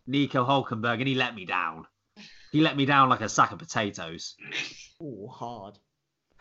Nico 0.07 0.45
Hulkenberg, 0.45 0.99
and 0.99 1.09
he 1.09 1.15
let 1.15 1.35
me 1.35 1.45
down. 1.45 1.87
He 2.53 2.61
let 2.61 2.77
me 2.77 2.85
down 2.85 3.09
like 3.09 3.21
a 3.21 3.29
sack 3.29 3.53
of 3.53 3.59
potatoes. 3.59 4.37
Oh, 5.01 5.29
hard. 5.29 5.79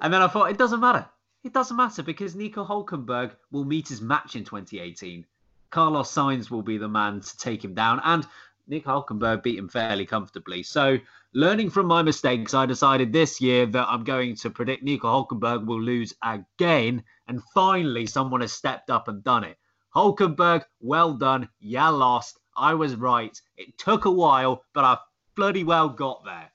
and 0.00 0.12
then 0.12 0.22
I 0.22 0.28
thought 0.28 0.50
it 0.50 0.58
doesn't 0.58 0.80
matter. 0.80 1.06
It 1.44 1.52
doesn't 1.52 1.76
matter 1.76 2.02
because 2.02 2.34
Nico 2.34 2.64
Hulkenberg 2.64 3.32
will 3.50 3.64
meet 3.64 3.88
his 3.88 4.00
match 4.00 4.34
in 4.34 4.44
2018. 4.44 5.26
Carlos 5.70 6.12
Sainz 6.12 6.50
will 6.50 6.62
be 6.62 6.78
the 6.78 6.88
man 6.88 7.20
to 7.20 7.36
take 7.38 7.64
him 7.64 7.74
down, 7.74 8.00
and 8.04 8.26
Nico 8.66 8.90
Hulkenberg 8.90 9.42
beat 9.42 9.58
him 9.58 9.68
fairly 9.68 10.06
comfortably. 10.06 10.62
So, 10.62 10.98
learning 11.32 11.70
from 11.70 11.86
my 11.86 12.02
mistakes, 12.02 12.54
I 12.54 12.66
decided 12.66 13.12
this 13.12 13.40
year 13.40 13.66
that 13.66 13.88
I'm 13.88 14.04
going 14.04 14.36
to 14.36 14.50
predict 14.50 14.82
Nico 14.82 15.08
Hulkenberg 15.08 15.66
will 15.66 15.80
lose 15.80 16.14
again, 16.22 17.04
and 17.28 17.42
finally, 17.54 18.06
someone 18.06 18.40
has 18.40 18.52
stepped 18.52 18.90
up 18.90 19.08
and 19.08 19.22
done 19.22 19.44
it. 19.44 19.58
Hulkenberg, 19.96 20.64
well 20.80 21.14
done. 21.14 21.48
Yeah, 21.58 21.88
lost. 21.88 22.38
I 22.56 22.74
was 22.74 22.94
right. 22.96 23.36
It 23.56 23.76
took 23.78 24.04
a 24.04 24.10
while, 24.10 24.62
but 24.74 24.84
I 24.84 24.98
bloody 25.34 25.64
well 25.64 25.88
got 25.88 26.22
there. 26.24 26.50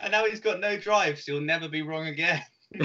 And 0.00 0.12
now 0.12 0.24
he's 0.24 0.40
got 0.40 0.60
no 0.60 0.78
drive, 0.78 1.20
so 1.20 1.32
he'll 1.32 1.40
never 1.42 1.68
be 1.68 1.82
wrong 1.82 2.06
again. 2.06 2.42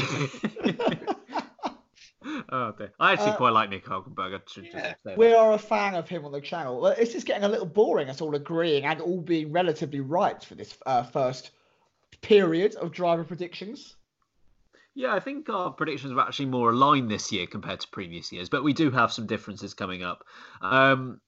oh, 2.51 2.71
dear. 2.77 2.91
I 2.99 3.13
actually 3.13 3.31
Uh, 3.31 3.37
quite 3.37 3.53
like 3.53 3.69
Nick 3.69 3.85
Hulkenberg. 3.85 4.35
I 4.35 4.39
should 4.51 4.65
just 4.65 4.75
Yeah. 4.75 4.93
say. 5.03 5.15
We 5.15 5.33
are 5.33 5.53
a 5.53 5.57
fan 5.57 5.95
of 5.95 6.09
him 6.09 6.25
on 6.25 6.31
the 6.31 6.41
channel. 6.41 6.81
Well, 6.81 6.93
It's 6.97 7.13
just 7.13 7.27
getting 7.27 7.43
a 7.43 7.49
little 7.49 7.65
boring, 7.65 8.09
us 8.09 8.21
all 8.21 8.35
agreeing 8.35 8.85
and 8.85 8.99
all 9.01 9.21
being 9.21 9.51
relatively 9.51 9.99
right 10.01 10.43
for 10.43 10.55
this 10.55 10.77
uh, 10.85 11.03
first 11.03 11.51
period 12.21 12.75
of 12.75 12.91
driver 12.91 13.23
predictions. 13.23 13.95
Yeah, 14.97 15.13
I 15.13 15.19
think 15.19 15.49
our 15.49 15.71
predictions 15.71 16.13
were 16.13 16.21
actually 16.21 16.45
more 16.45 16.71
aligned 16.71 17.11
this 17.11 17.29
year 17.29 17.45
compared 17.47 17.81
to 17.81 17.87
previous 17.89 18.31
years, 18.31 18.47
but 18.47 18.63
we 18.63 18.71
do 18.71 18.89
have 18.91 19.11
some 19.11 19.27
differences 19.27 19.73
coming 19.73 20.03
up. 20.03 20.23
Um, 20.61 21.19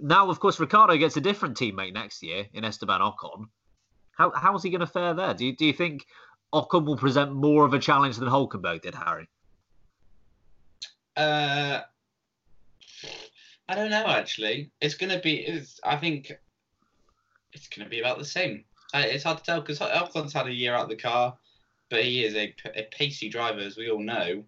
now, 0.00 0.28
of 0.28 0.40
course, 0.40 0.58
Ricciardo 0.58 0.96
gets 0.96 1.16
a 1.16 1.20
different 1.20 1.56
teammate 1.56 1.94
next 1.94 2.24
year 2.24 2.46
in 2.52 2.64
Esteban 2.64 3.00
Ocon. 3.00 3.46
How 4.18 4.32
how's 4.34 4.64
he 4.64 4.70
going 4.70 4.80
to 4.80 4.86
fare 4.88 5.14
there? 5.14 5.34
Do 5.34 5.46
you, 5.46 5.56
do 5.56 5.64
you 5.64 5.72
think 5.72 6.04
Ocon 6.52 6.84
will 6.84 6.96
present 6.96 7.32
more 7.32 7.64
of 7.64 7.72
a 7.74 7.78
challenge 7.78 8.16
than 8.16 8.28
Hulkenberg 8.28 8.82
did, 8.82 8.96
Harry? 8.96 9.28
Uh, 11.16 11.80
I 13.68 13.74
don't 13.74 13.90
know. 13.90 14.04
Actually, 14.06 14.72
it's 14.80 14.94
gonna 14.94 15.20
be. 15.20 15.36
It's, 15.36 15.78
I 15.84 15.96
think 15.96 16.32
it's 17.52 17.68
gonna 17.68 17.88
be 17.88 18.00
about 18.00 18.18
the 18.18 18.24
same. 18.24 18.64
Uh, 18.92 19.04
it's 19.04 19.24
hard 19.24 19.38
to 19.38 19.44
tell 19.44 19.60
because 19.60 19.78
Ocon's 19.78 20.32
had 20.32 20.46
a 20.46 20.52
year 20.52 20.74
out 20.74 20.84
of 20.84 20.88
the 20.88 20.96
car, 20.96 21.36
but 21.92 22.04
he 22.04 22.24
is 22.24 22.34
a, 22.34 22.54
a 22.74 22.88
pacey 22.90 23.28
driver, 23.28 23.60
as 23.60 23.76
we 23.76 23.90
all 23.90 24.00
know. 24.00 24.42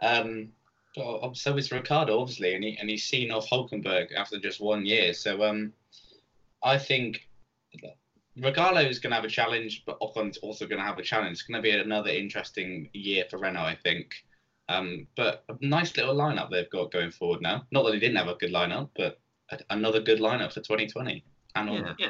Um, 0.00 0.50
but 0.94 1.36
so 1.36 1.56
is 1.56 1.72
Ricciardo, 1.72 2.20
obviously, 2.20 2.54
and 2.54 2.62
he 2.62 2.78
and 2.78 2.88
he's 2.88 3.04
seen 3.04 3.32
off 3.32 3.50
Hulkenberg 3.50 4.14
after 4.16 4.38
just 4.38 4.60
one 4.60 4.86
year. 4.86 5.12
So 5.12 5.42
um, 5.42 5.72
I 6.62 6.78
think 6.78 7.28
Ricciardo 8.36 8.80
is 8.80 9.00
going 9.00 9.10
to 9.10 9.16
have 9.16 9.24
a 9.24 9.28
challenge, 9.28 9.82
but 9.84 9.98
Ocon's 10.00 10.38
also 10.38 10.68
going 10.68 10.78
to 10.78 10.86
have 10.86 10.98
a 10.98 11.02
challenge. 11.02 11.32
It's 11.32 11.42
going 11.42 11.60
to 11.60 11.68
be 11.68 11.76
another 11.76 12.10
interesting 12.10 12.88
year 12.92 13.24
for 13.28 13.40
Renault, 13.40 13.64
I 13.64 13.74
think. 13.82 14.14
Um, 14.68 15.08
but 15.16 15.44
a 15.48 15.56
nice 15.60 15.96
little 15.96 16.14
lineup 16.14 16.48
they've 16.50 16.70
got 16.70 16.92
going 16.92 17.10
forward 17.10 17.42
now. 17.42 17.66
Not 17.72 17.84
that 17.84 17.90
they 17.90 17.98
didn't 17.98 18.16
have 18.16 18.28
a 18.28 18.36
good 18.36 18.52
lineup, 18.52 18.90
but 18.96 19.18
a- 19.50 19.58
another 19.70 20.00
good 20.00 20.20
lineup 20.20 20.52
for 20.52 20.60
2020 20.60 21.24
and. 21.56 21.74
Yeah, 21.74 21.94
yeah. 21.98 22.08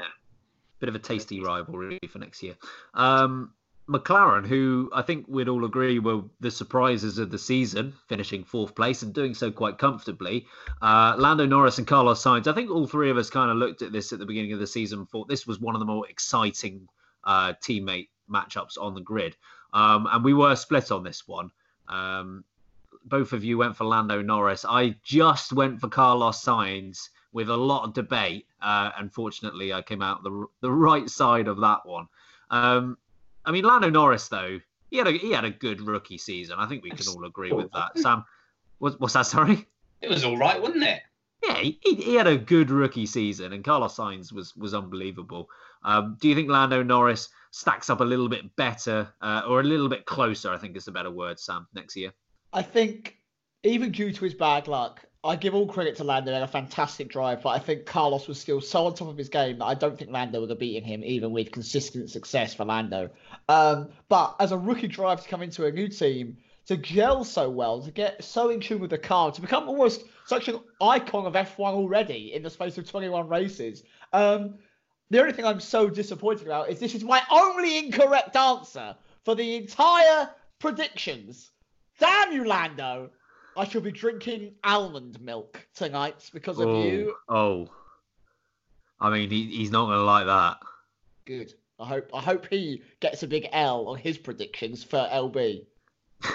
Bit 0.80 0.88
of 0.90 0.94
a 0.94 0.98
tasty 0.98 1.40
rivalry 1.40 1.98
for 2.10 2.18
next 2.18 2.42
year. 2.42 2.56
Um, 2.92 3.54
McLaren, 3.88 4.46
who 4.46 4.90
I 4.94 5.02
think 5.02 5.26
we'd 5.28 5.48
all 5.48 5.64
agree 5.64 5.98
were 5.98 6.22
the 6.40 6.50
surprises 6.50 7.18
of 7.18 7.30
the 7.30 7.38
season, 7.38 7.92
finishing 8.08 8.42
fourth 8.42 8.74
place 8.74 9.02
and 9.02 9.12
doing 9.12 9.34
so 9.34 9.50
quite 9.50 9.76
comfortably. 9.76 10.46
Uh, 10.80 11.14
Lando 11.18 11.44
Norris 11.44 11.78
and 11.78 11.86
Carlos 11.86 12.22
Sainz. 12.22 12.46
I 12.46 12.54
think 12.54 12.70
all 12.70 12.86
three 12.86 13.10
of 13.10 13.18
us 13.18 13.28
kind 13.28 13.50
of 13.50 13.58
looked 13.58 13.82
at 13.82 13.92
this 13.92 14.12
at 14.12 14.18
the 14.18 14.26
beginning 14.26 14.52
of 14.54 14.58
the 14.58 14.66
season 14.66 15.00
and 15.00 15.08
thought 15.08 15.28
this 15.28 15.46
was 15.46 15.60
one 15.60 15.74
of 15.74 15.80
the 15.80 15.86
more 15.86 16.08
exciting 16.08 16.88
uh, 17.24 17.52
teammate 17.62 18.08
matchups 18.30 18.78
on 18.80 18.94
the 18.94 19.02
grid. 19.02 19.36
Um, 19.74 20.08
and 20.10 20.24
we 20.24 20.32
were 20.32 20.56
split 20.56 20.90
on 20.90 21.02
this 21.02 21.28
one. 21.28 21.50
Um, 21.88 22.44
both 23.04 23.34
of 23.34 23.44
you 23.44 23.58
went 23.58 23.76
for 23.76 23.84
Lando 23.84 24.22
Norris. 24.22 24.64
I 24.66 24.96
just 25.02 25.52
went 25.52 25.80
for 25.80 25.88
Carlos 25.88 26.42
Sainz 26.42 27.10
with 27.32 27.50
a 27.50 27.56
lot 27.56 27.84
of 27.84 27.92
debate. 27.92 28.46
Uh, 28.62 28.92
unfortunately, 28.96 29.74
I 29.74 29.82
came 29.82 30.00
out 30.00 30.22
the 30.22 30.46
the 30.62 30.72
right 30.72 31.10
side 31.10 31.48
of 31.48 31.60
that 31.60 31.84
one. 31.84 32.08
Um, 32.50 32.96
I 33.44 33.52
mean, 33.52 33.64
Lando 33.64 33.90
Norris 33.90 34.28
though 34.28 34.60
he 34.94 34.98
had 34.98 35.08
a 35.08 35.12
he 35.12 35.32
had 35.32 35.44
a 35.44 35.50
good 35.50 35.80
rookie 35.80 36.18
season. 36.18 36.56
I 36.58 36.66
think 36.66 36.84
we 36.84 36.90
can 36.90 37.08
all 37.08 37.24
agree 37.24 37.52
with 37.52 37.72
that. 37.72 37.98
Sam, 37.98 38.24
what, 38.78 39.00
what's 39.00 39.14
that? 39.14 39.26
Sorry. 39.26 39.66
It 40.00 40.08
was 40.08 40.24
all 40.24 40.36
right, 40.36 40.60
wasn't 40.60 40.84
it? 40.84 41.00
Yeah, 41.42 41.56
he, 41.56 41.78
he 41.82 42.14
had 42.14 42.26
a 42.26 42.38
good 42.38 42.70
rookie 42.70 43.06
season, 43.06 43.52
and 43.52 43.64
Carlos 43.64 43.96
Sainz 43.96 44.32
was 44.32 44.54
was 44.54 44.72
unbelievable. 44.72 45.48
Um, 45.82 46.16
do 46.20 46.28
you 46.28 46.34
think 46.36 46.48
Lando 46.48 46.82
Norris 46.82 47.28
stacks 47.50 47.90
up 47.90 48.00
a 48.00 48.04
little 48.04 48.28
bit 48.28 48.54
better, 48.54 49.12
uh, 49.20 49.42
or 49.48 49.60
a 49.60 49.64
little 49.64 49.88
bit 49.88 50.06
closer? 50.06 50.50
I 50.50 50.58
think 50.58 50.76
is 50.76 50.84
the 50.84 50.92
better 50.92 51.10
word, 51.10 51.40
Sam, 51.40 51.66
next 51.74 51.96
year. 51.96 52.12
I 52.52 52.62
think 52.62 53.18
even 53.64 53.90
due 53.90 54.12
to 54.12 54.24
his 54.24 54.34
bad 54.34 54.68
luck, 54.68 55.04
I 55.24 55.36
give 55.36 55.54
all 55.54 55.66
credit 55.66 55.96
to 55.96 56.04
Lando 56.04 56.32
and 56.34 56.44
a 56.44 56.48
fantastic 56.48 57.08
drive, 57.08 57.42
but 57.42 57.50
I 57.50 57.58
think 57.58 57.86
Carlos 57.86 58.28
was 58.28 58.38
still 58.38 58.60
so 58.60 58.86
on 58.86 58.94
top 58.94 59.08
of 59.08 59.16
his 59.16 59.30
game 59.30 59.58
that 59.58 59.64
I 59.64 59.72
don't 59.72 59.98
think 59.98 60.10
Lando 60.10 60.40
would 60.40 60.50
have 60.50 60.58
beaten 60.58 60.84
him, 60.84 61.02
even 61.02 61.32
with 61.32 61.50
consistent 61.50 62.10
success 62.10 62.52
for 62.52 62.66
Lando. 62.66 63.08
Um, 63.48 63.88
but 64.10 64.36
as 64.38 64.52
a 64.52 64.58
rookie 64.58 64.86
driver 64.86 65.22
to 65.22 65.28
come 65.28 65.40
into 65.40 65.64
a 65.64 65.72
new 65.72 65.88
team, 65.88 66.36
to 66.66 66.76
gel 66.76 67.24
so 67.24 67.48
well, 67.48 67.80
to 67.80 67.90
get 67.90 68.22
so 68.22 68.50
in 68.50 68.60
tune 68.60 68.80
with 68.80 68.90
the 68.90 68.98
car, 68.98 69.32
to 69.32 69.40
become 69.40 69.66
almost 69.66 70.04
such 70.26 70.48
an 70.48 70.60
icon 70.82 71.24
of 71.24 71.32
F1 71.32 71.58
already 71.58 72.34
in 72.34 72.42
the 72.42 72.50
space 72.50 72.76
of 72.76 72.88
21 72.88 73.26
races. 73.26 73.82
Um, 74.12 74.56
the 75.08 75.20
only 75.20 75.32
thing 75.32 75.46
I'm 75.46 75.60
so 75.60 75.88
disappointed 75.88 76.46
about 76.46 76.68
is 76.68 76.78
this 76.78 76.94
is 76.94 77.02
my 77.02 77.22
only 77.30 77.78
incorrect 77.78 78.36
answer 78.36 78.94
for 79.24 79.34
the 79.34 79.56
entire 79.56 80.28
predictions. 80.58 81.50
Damn 81.98 82.32
you, 82.32 82.44
Lando! 82.44 83.10
I 83.56 83.66
shall 83.66 83.80
be 83.80 83.92
drinking 83.92 84.54
almond 84.64 85.20
milk 85.20 85.66
tonight 85.74 86.30
because 86.32 86.58
of 86.58 86.68
oh, 86.68 86.82
you. 86.82 87.14
oh, 87.28 87.68
I 89.00 89.10
mean, 89.10 89.30
he, 89.30 89.46
he's 89.46 89.70
not 89.70 89.86
going 89.86 89.98
to 89.98 90.04
like 90.04 90.26
that. 90.26 90.58
Good. 91.24 91.54
I 91.78 91.86
hope 91.86 92.10
I 92.14 92.20
hope 92.20 92.46
he 92.48 92.82
gets 93.00 93.22
a 93.22 93.26
big 93.26 93.48
L 93.52 93.88
on 93.88 93.98
his 93.98 94.18
predictions 94.18 94.84
for 94.84 95.08
LB. 95.12 95.64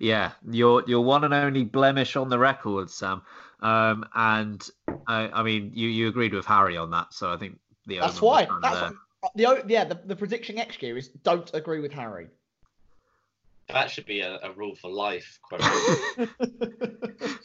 Yeah, 0.00 0.32
your 0.50 0.82
your 0.86 1.04
one 1.04 1.24
and 1.24 1.34
only 1.34 1.64
blemish 1.64 2.16
on 2.16 2.30
the 2.30 2.38
record, 2.38 2.90
Sam. 2.90 3.20
Um, 3.60 4.06
and 4.14 4.66
I, 5.06 5.28
I 5.28 5.42
mean, 5.42 5.72
you 5.74 5.88
you 5.88 6.08
agreed 6.08 6.32
with 6.32 6.46
Harry 6.46 6.76
on 6.76 6.90
that, 6.92 7.12
so 7.12 7.30
I 7.30 7.36
think 7.36 7.58
the 7.86 7.98
That's 7.98 8.22
why. 8.22 8.48
That's 8.62 8.94
what, 9.20 9.36
the 9.36 9.62
yeah. 9.66 9.84
The, 9.84 10.00
the 10.06 10.16
prediction 10.16 10.56
next 10.56 10.82
year 10.82 10.96
is 10.96 11.08
don't 11.08 11.52
agree 11.54 11.80
with 11.80 11.92
Harry. 11.92 12.28
That 13.68 13.90
should 13.90 14.06
be 14.06 14.20
a, 14.20 14.38
a 14.42 14.52
rule 14.52 14.74
for 14.74 14.90
life. 14.90 15.38
Quite 15.42 15.62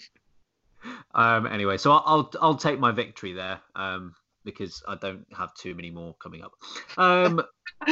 Um, 1.14 1.48
anyway, 1.48 1.78
so 1.78 1.92
I'll, 1.92 2.04
I'll 2.06 2.32
I'll 2.42 2.56
take 2.56 2.80
my 2.80 2.92
victory 2.92 3.34
there 3.34 3.60
um, 3.76 4.14
because 4.46 4.82
I 4.88 4.96
don't 4.96 5.26
have 5.36 5.54
too 5.54 5.76
many 5.76 5.92
more 5.92 6.16
coming 6.22 6.44
up. 6.44 6.54
Um, 6.98 7.42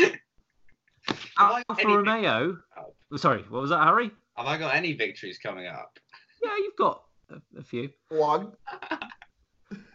Alfa 1.38 1.64
any 1.80 1.96
Romeo. 1.96 2.58
Oh. 2.78 3.18
Sorry, 3.18 3.44
what 3.50 3.62
was 3.62 3.72
that, 3.72 3.84
Harry? 3.84 4.12
Have 4.36 4.48
I 4.48 4.58
got 4.58 4.76
any 4.76 4.94
victories 4.94 5.40
coming 5.40 5.68
up? 5.68 6.00
Yeah, 6.44 6.56
you've 6.58 6.76
got 6.76 7.04
a, 7.30 7.60
a 7.60 7.64
few. 7.64 7.90
One. 8.10 8.52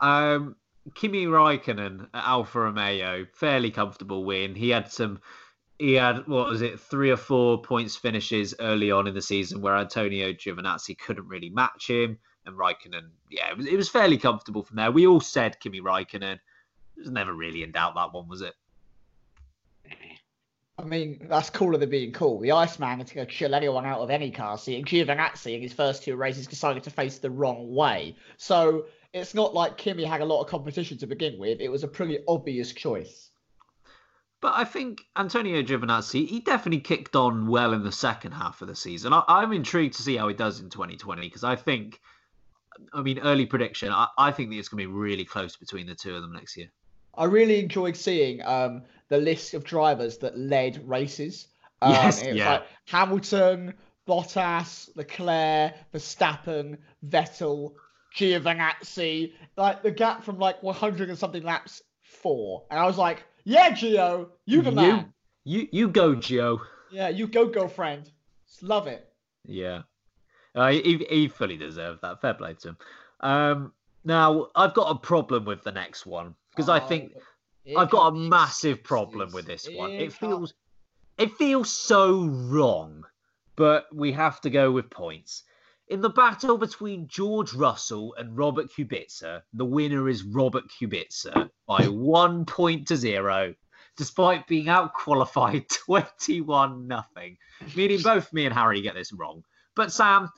Um, 0.01 0.57
Kimi 0.95 1.27
Raikkonen 1.27 2.09
at 2.12 2.25
Alfa 2.25 2.61
Romeo, 2.61 3.27
fairly 3.35 3.71
comfortable 3.71 4.25
win. 4.25 4.55
He 4.55 4.71
had 4.71 4.91
some, 4.91 5.21
he 5.83 5.95
had 5.95 6.29
what 6.29 6.49
was 6.49 6.62
it, 6.62 6.79
three 6.79 7.11
or 7.11 7.17
four 7.17 7.61
points 7.61 7.97
finishes 7.97 8.55
early 8.61 8.93
on 8.93 9.09
in 9.09 9.15
the 9.15 9.21
season 9.21 9.61
where 9.61 9.77
Antonio 9.77 10.33
Giovinazzi 10.33 10.97
couldn't 10.97 11.27
really 11.27 11.51
match 11.51 11.89
him, 11.89 12.17
and 12.47 12.57
Raikkonen, 12.57 13.09
yeah, 13.31 13.51
it 13.51 13.57
was, 13.57 13.67
it 13.67 13.77
was 13.77 13.89
fairly 13.89 14.17
comfortable 14.17 14.62
from 14.62 14.77
there. 14.77 14.93
We 14.93 15.09
all 15.09 15.21
said 15.21 15.59
Kimi 15.59 15.81
Raikkonen. 15.81 16.35
It 16.35 17.01
was 17.01 17.11
never 17.11 17.35
really 17.35 17.65
in 17.65 17.73
doubt 17.73 17.97
that 17.97 18.12
one, 18.12 18.29
was 18.29 18.43
it? 18.43 18.55
I 20.79 20.85
mean, 20.85 21.27
that's 21.29 21.51
cooler 21.51 21.79
than 21.79 21.91
being 21.91 22.12
cool. 22.12 22.39
The 22.39 22.53
Iceman 22.53 22.99
going 22.99 23.07
to 23.07 23.27
chill 23.27 23.53
anyone 23.53 23.85
out 23.85 24.01
of 24.01 24.11
any 24.11 24.31
car 24.31 24.59
seat, 24.59 24.77
and 24.77 24.87
Giovinazzi 24.87 25.57
in 25.57 25.62
his 25.62 25.73
first 25.73 26.05
two 26.05 26.15
races 26.15 26.47
decided 26.47 26.85
to 26.85 26.91
face 26.91 27.19
the 27.19 27.31
wrong 27.31 27.75
way. 27.75 28.15
So 28.37 28.87
it's 29.12 29.35
not 29.35 29.53
like 29.53 29.79
Kimi 29.79 30.05
had 30.05 30.21
a 30.21 30.25
lot 30.25 30.43
of 30.43 30.49
competition 30.49 30.97
to 30.99 31.09
begin 31.09 31.41
with. 31.41 31.61
It 31.61 31.73
was 31.73 31.83
a 31.83 31.89
pretty 31.89 32.21
obvious 32.29 32.73
choice. 32.73 33.32
But 34.43 34.55
I 34.57 34.65
think 34.65 35.03
Antonio 35.17 35.63
Giovinazzi, 35.63 36.27
he 36.27 36.41
definitely 36.41 36.81
kicked 36.81 37.15
on 37.15 37.47
well 37.47 37.73
in 37.73 37.85
the 37.85 37.93
second 37.93 38.33
half 38.33 38.61
of 38.61 38.67
the 38.67 38.75
season. 38.75 39.13
I, 39.13 39.23
I'm 39.29 39.53
intrigued 39.53 39.95
to 39.95 40.03
see 40.03 40.17
how 40.17 40.27
he 40.27 40.35
does 40.35 40.59
in 40.59 40.69
2020 40.69 41.23
because 41.23 41.45
I 41.45 41.55
think, 41.55 42.01
I 42.93 43.03
mean, 43.03 43.21
early 43.21 43.47
prediction, 43.47 43.93
I, 43.93 44.09
I 44.19 44.33
think 44.33 44.51
that 44.51 44.57
it's 44.57 44.69
going 44.69 44.83
to 44.83 44.89
be 44.89 44.93
really 44.93 45.25
close 45.25 45.57
between 45.57 45.87
the 45.87 45.95
two 45.95 46.17
of 46.17 46.23
them 46.23 46.33
next 46.33 46.57
year. 46.57 46.67
I 47.15 47.27
really 47.27 47.61
enjoyed 47.61 47.97
seeing 47.97 48.43
um, 48.43 48.83
the 49.09 49.19
list 49.19 49.55
of 49.55 49.63
drivers 49.63 50.19
that 50.19 50.37
led 50.37 50.87
races. 50.89 51.47
Um, 51.81 51.93
Yes, 51.93 52.25
yeah. 52.25 52.51
like 52.51 52.63
Hamilton, 52.87 53.75
Bottas, 54.09 54.89
Leclerc, 54.97 55.75
Verstappen, 55.95 56.79
Vettel, 57.09 57.75
Giovinazzi. 58.17 59.35
Like 59.57 59.85
the 59.85 59.93
gap 59.93 60.25
from 60.25 60.41
like 60.41 60.61
100 60.65 61.11
and 61.11 61.19
something 61.19 61.45
laps, 61.45 61.81
four. 62.01 62.65
And 62.73 62.81
I 62.81 62.87
was 62.87 62.99
like, 62.99 63.23
yeah, 63.45 63.71
Gio, 63.71 64.29
you 64.45 64.63
the 64.63 64.71
You- 64.71 64.77
man. 64.77 65.13
You 65.45 65.69
you 65.73 65.89
go, 65.89 66.15
Gio. 66.15 66.61
Yeah, 66.91 67.09
you 67.09 67.27
go, 67.27 67.47
girlfriend. 67.47 68.11
Just 68.47 68.63
love 68.63 68.87
it. 68.87 69.13
Yeah. 69.45 69.83
Uh, 70.55 70.71
he, 70.71 71.05
he 71.09 71.29
fully 71.29 71.57
deserved 71.57 72.03
that. 72.03 72.21
Fair 72.21 72.35
play 72.35 72.55
to 72.55 72.69
him. 72.69 72.77
Um, 73.21 73.73
now, 74.05 74.49
I've 74.55 74.75
got 74.75 74.91
a 74.91 74.99
problem 74.99 75.45
with 75.45 75.65
the 75.65 75.73
next 75.73 76.07
one 76.07 76.35
because 76.51 76.69
I 76.69 76.79
think 76.79 77.15
Oh, 77.69 77.77
I've 77.77 77.91
got 77.91 78.09
a 78.09 78.17
massive 78.17 78.83
problem 78.83 79.31
with 79.33 79.47
this 79.47 79.69
one. 79.73 79.93
It 79.93 80.13
feels 80.13 80.55
it 81.19 81.31
feels 81.33 81.71
so 81.71 82.25
wrong, 82.25 83.05
but 83.57 83.87
we 83.95 84.13
have 84.13 84.41
to 84.43 84.51
go 84.51 84.71
with 84.73 84.91
points. 84.91 85.45
In 85.89 86.01
the 86.01 86.11
battle 86.11 86.57
between 86.57 87.09
George 87.09 87.53
Russell 87.53 88.15
and 88.17 88.37
Robert 88.37 88.71
Kubica, 88.71 89.43
the 89.53 89.65
winner 89.65 90.09
is 90.09 90.23
Robert 90.23 90.65
Kubica 90.69 91.51
by 91.67 91.85
one 91.89 92.45
point 92.47 92.89
to 92.89 92.97
zero, 92.97 93.55
despite 93.97 94.47
being 94.47 94.67
outqualified 94.67 95.69
21 95.87 96.87
nothing. 96.87 97.37
Meaning 97.77 98.01
both 98.01 98.33
me 98.33 98.47
and 98.47 98.55
Harry 98.55 98.81
get 98.81 98.95
this 98.95 99.12
wrong. 99.12 99.45
But 99.75 99.93
Sam, 99.93 100.31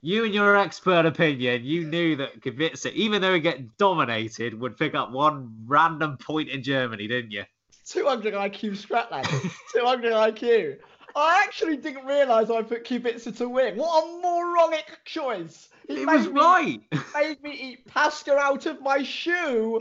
you 0.00 0.24
and 0.24 0.32
your 0.32 0.56
expert 0.56 1.06
opinion, 1.06 1.64
you 1.64 1.84
knew 1.84 2.16
that 2.16 2.40
Kubica, 2.40 2.92
even 2.92 3.20
though 3.20 3.34
he 3.34 3.40
get 3.40 3.76
dominated, 3.78 4.58
would 4.58 4.78
pick 4.78 4.94
up 4.94 5.10
one 5.10 5.54
random 5.66 6.16
point 6.16 6.48
in 6.50 6.62
Germany, 6.62 7.08
didn't 7.08 7.32
you? 7.32 7.44
200 7.84 8.34
IQ 8.34 8.76
Scratland. 8.76 9.26
200 9.74 10.12
IQ. 10.12 10.78
I 11.18 11.42
actually 11.44 11.76
didn't 11.76 12.06
realise 12.06 12.48
I 12.48 12.62
put 12.62 12.84
Kubica 12.84 13.36
to 13.36 13.48
win. 13.48 13.76
What 13.76 14.04
a 14.04 14.20
moronic 14.22 15.00
choice. 15.04 15.68
He 15.88 16.02
It 16.02 16.06
was 16.06 16.26
me- 16.26 16.32
right. 16.32 16.80
made 17.14 17.42
me 17.42 17.52
eat 17.52 17.86
pasta 17.86 18.36
out 18.36 18.66
of 18.66 18.80
my 18.80 19.02
shoe. 19.02 19.80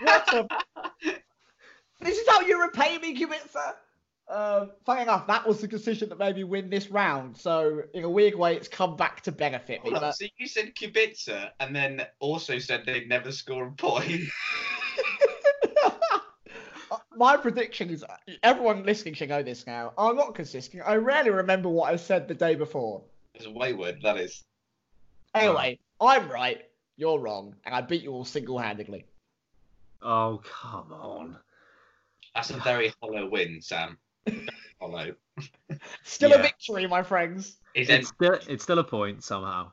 What 0.00 0.32
a... 0.32 0.48
this 2.00 2.18
is 2.18 2.26
how 2.26 2.40
you 2.40 2.62
repay 2.62 2.96
me, 2.98 3.14
Kubica. 3.14 3.74
Um, 4.28 4.70
funny 4.86 5.02
enough, 5.02 5.26
that 5.26 5.46
was 5.46 5.60
the 5.60 5.68
decision 5.68 6.08
that 6.08 6.18
made 6.18 6.36
me 6.36 6.44
win 6.44 6.70
this 6.70 6.90
round. 6.90 7.36
So 7.36 7.82
in 7.92 8.04
a 8.04 8.08
weird 8.08 8.34
way, 8.34 8.56
it's 8.56 8.68
come 8.68 8.96
back 8.96 9.20
to 9.22 9.32
benefit 9.32 9.84
me. 9.84 9.90
Hold 9.90 10.00
But 10.00 10.12
So 10.12 10.26
you 10.38 10.46
said 10.46 10.74
Kubica 10.74 11.50
and 11.60 11.76
then 11.76 12.06
also 12.18 12.58
said 12.58 12.84
they'd 12.86 13.08
never 13.08 13.30
score 13.30 13.66
a 13.66 13.72
point. 13.72 14.22
my 17.22 17.36
prediction 17.36 17.88
is 17.88 18.04
everyone 18.42 18.82
listening 18.82 19.14
should 19.14 19.28
know 19.28 19.44
this 19.44 19.64
now. 19.64 19.92
I'm 19.96 20.16
not 20.16 20.34
consistent. 20.34 20.82
I 20.84 20.96
rarely 20.96 21.30
remember 21.30 21.68
what 21.68 21.92
I 21.92 21.94
said 21.94 22.26
the 22.26 22.34
day 22.34 22.56
before. 22.56 23.04
It's 23.36 23.46
a 23.46 23.50
wayward, 23.50 24.02
that 24.02 24.16
is. 24.16 24.42
Anyway, 25.32 25.78
I'm 26.00 26.28
right, 26.28 26.62
you're 26.96 27.20
wrong, 27.20 27.54
and 27.64 27.76
I 27.76 27.80
beat 27.80 28.02
you 28.02 28.10
all 28.10 28.24
single-handedly. 28.24 29.04
Oh, 30.02 30.42
come 30.42 30.92
on. 30.92 31.36
That's 32.34 32.50
a 32.50 32.58
very 32.58 32.92
hollow 33.00 33.28
win, 33.28 33.60
Sam. 33.62 33.98
Hollow. 34.80 35.14
Still 36.02 36.30
Yeah. 36.30 36.40
a 36.40 36.42
victory, 36.42 36.88
my 36.88 37.04
friends. 37.04 37.58
He's 37.72 37.88
It's 37.88 38.08
still, 38.08 38.36
it's 38.48 38.64
still 38.64 38.80
a 38.80 38.84
point 38.84 39.22
somehow. 39.22 39.70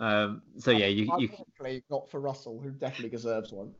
Um, 0.00 0.42
so 0.58 0.72
yeah, 0.72 0.86
you, 0.86 1.04
you 1.18 1.28
Unfortunately, 1.30 1.84
not 1.88 2.10
for 2.10 2.18
Russell, 2.18 2.58
who 2.60 2.70
definitely 2.70 3.10
deserves 3.10 3.52
one. 3.52 3.72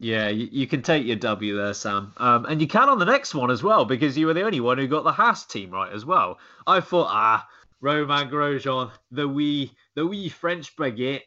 Yeah 0.00 0.28
you, 0.28 0.48
you 0.52 0.66
can 0.66 0.82
take 0.82 1.04
your 1.06 1.16
W 1.16 1.56
there, 1.56 1.74
Sam. 1.74 2.12
Um, 2.18 2.44
and 2.46 2.60
you 2.60 2.68
can 2.68 2.88
on 2.88 2.98
the 2.98 3.04
next 3.04 3.34
one 3.34 3.50
as 3.50 3.62
well 3.62 3.84
because 3.84 4.16
you 4.16 4.26
were 4.26 4.34
the 4.34 4.42
only 4.44 4.60
one 4.60 4.78
who 4.78 4.86
got 4.86 5.04
the 5.04 5.12
Haas 5.12 5.44
team 5.46 5.70
right 5.70 5.92
as 5.92 6.04
well. 6.04 6.38
I 6.66 6.80
thought 6.80 7.08
ah 7.10 7.46
Romain 7.80 8.28
Grosjean, 8.30 8.90
the 9.10 9.28
wee 9.28 9.72
the 9.94 10.06
wee 10.06 10.28
French 10.28 10.74
baguette, 10.76 11.22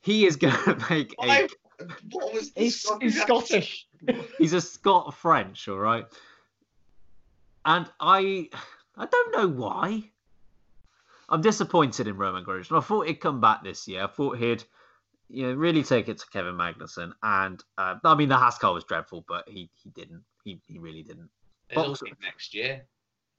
he 0.00 0.26
is 0.26 0.36
going 0.44 0.54
to 0.54 0.78
make 0.90 1.14
a 1.22 1.30
I- 1.30 1.48
what 2.12 2.32
was 2.32 2.52
the 2.52 2.60
He's, 2.62 2.88
he's 3.00 3.20
Scottish 3.20 3.86
Scottish. 4.06 4.28
he's 4.38 4.52
a 4.52 4.60
Scot 4.60 5.14
French, 5.16 5.66
all 5.68 5.78
right. 5.78 6.04
And 7.64 7.86
I 8.00 8.48
I 8.96 9.06
don't 9.06 9.36
know 9.36 9.48
why. 9.48 10.04
I'm 11.28 11.40
disappointed 11.40 12.06
in 12.06 12.16
Romain 12.16 12.44
Grosjean. 12.44 12.76
I 12.78 12.80
thought 12.80 13.06
he'd 13.08 13.14
come 13.20 13.40
back 13.40 13.64
this 13.64 13.88
year. 13.88 14.04
I 14.04 14.06
thought 14.06 14.36
he'd 14.38 14.62
you 15.28 15.46
know 15.46 15.54
really 15.54 15.82
take 15.82 16.08
it 16.08 16.18
to 16.18 16.26
Kevin 16.32 16.54
Magnussen. 16.54 17.12
And 17.22 17.62
uh, 17.78 17.96
I 18.04 18.14
mean 18.14 18.28
the 18.28 18.38
Haskell 18.38 18.74
was 18.74 18.84
dreadful, 18.84 19.24
but 19.28 19.48
he 19.48 19.70
he 19.82 19.90
didn't. 19.90 20.22
He 20.44 20.60
he 20.66 20.78
really 20.78 21.02
didn't. 21.02 21.30
It'll 21.70 21.88
Box- 21.88 22.02
next 22.22 22.54
year. 22.54 22.84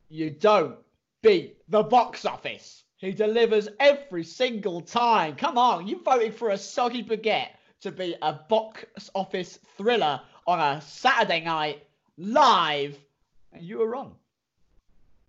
You 0.10 0.30
don't 0.30 0.78
beat 1.22 1.58
the 1.70 1.84
box 1.84 2.26
office. 2.26 2.84
He 2.98 3.12
delivers 3.12 3.68
every 3.80 4.24
single 4.24 4.82
time. 4.82 5.36
Come 5.36 5.58
on, 5.58 5.88
you 5.88 6.02
voted 6.04 6.34
for 6.34 6.52
a 6.52 6.58
soggy 6.58 7.04
baguette 7.04 7.50
to 7.82 7.92
be 7.92 8.16
a 8.22 8.34
box 8.34 9.10
office 9.14 9.60
thriller 9.78 10.22
on 10.48 10.60
a 10.60 10.82
Saturday 10.82 11.42
night 11.42 11.84
live, 12.18 12.98
and 13.52 13.64
you 13.64 13.80
were 13.80 13.90
wrong. 13.90 14.16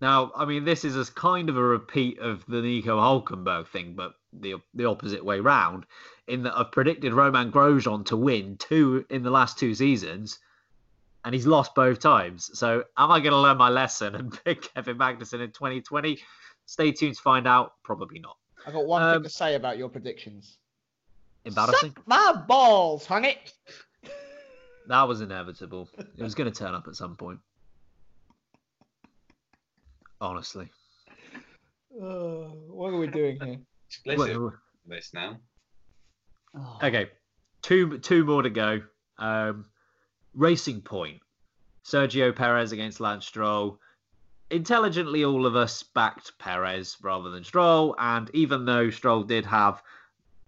Now, 0.01 0.31
I 0.37 0.45
mean, 0.45 0.65
this 0.65 0.85
is 0.85 0.97
a 0.97 1.11
kind 1.13 1.49
of 1.49 1.57
a 1.57 1.63
repeat 1.63 2.19
of 2.19 2.45
the 2.47 2.61
Nico 2.61 2.99
Hulkenberg 2.99 3.69
thing, 3.69 3.95
but 3.95 4.15
the 4.33 4.57
the 4.75 4.85
opposite 4.85 5.25
way 5.25 5.41
round. 5.41 5.87
In 6.29 6.43
that 6.43 6.57
I've 6.59 6.73
predicted 6.73 7.13
Romain 7.13 7.53
Grosjean 7.53 8.05
to 8.07 8.17
win 8.17 8.57
two 8.57 9.05
in 9.11 9.23
the 9.23 9.31
last 9.31 9.59
two 9.59 9.75
seasons, 9.75 10.39
and 11.25 11.33
he's 11.35 11.47
lost 11.47 11.75
both 11.75 12.01
times. 12.01 12.51
So, 12.59 12.83
am 12.97 13.11
I 13.13 13.21
going 13.21 13.31
to 13.33 13.39
learn 13.39 13.57
my 13.57 13.69
lesson 13.69 14.15
and 14.17 14.33
pick 14.45 14.75
Kevin 14.75 14.99
Magnussen 14.99 15.41
in 15.41 15.53
2020? 15.53 16.19
Stay 16.67 16.91
tuned 16.91 17.15
to 17.15 17.23
find 17.23 17.47
out. 17.47 17.75
Probably 17.85 18.19
not. 18.19 18.37
I've 18.67 18.73
got 18.73 18.87
one 18.87 19.03
Um, 19.03 19.15
thing 19.15 19.23
to 19.23 19.29
say 19.31 19.55
about 19.55 19.79
your 19.79 19.89
predictions. 19.89 20.59
Embarrassing. 21.45 21.91
Suck 21.95 22.07
my 22.09 22.43
balls, 22.49 23.07
honey. 23.07 23.39
That 24.89 25.09
was 25.09 25.21
inevitable. 25.21 25.89
It 25.99 26.23
was 26.23 26.37
going 26.37 26.49
to 26.49 26.57
turn 26.57 26.73
up 26.73 26.87
at 26.87 26.95
some 26.95 27.17
point. 27.17 27.41
Honestly. 30.21 30.69
Uh, 32.01 32.51
what 32.71 32.93
are 32.95 32.99
we 32.99 33.09
doing 33.09 33.37
here? 33.41 33.59
Explicit 33.89 34.39
Well, 34.41 34.55
this 34.87 35.13
now. 35.13 35.39
Oh. 36.57 36.79
Okay, 36.83 37.11
two 37.63 37.99
two 37.99 38.25
more 38.25 38.43
to 38.43 38.51
go. 38.51 38.83
Um, 39.19 39.67
Racing 40.35 40.83
Point, 40.83 41.21
Sergio 41.85 42.35
Perez 42.35 42.73
against 42.73 43.01
Lance 43.01 43.27
Stroll. 43.27 43.81
Intelligently, 44.51 45.25
all 45.25 45.45
of 45.45 45.57
us 45.57 45.83
backed 45.83 46.39
Perez 46.39 46.97
rather 47.03 47.31
than 47.31 47.43
Stroll, 47.43 47.97
and 47.99 48.31
even 48.33 48.65
though 48.65 48.91
Stroll 48.91 49.25
did 49.25 49.45
have 49.45 49.83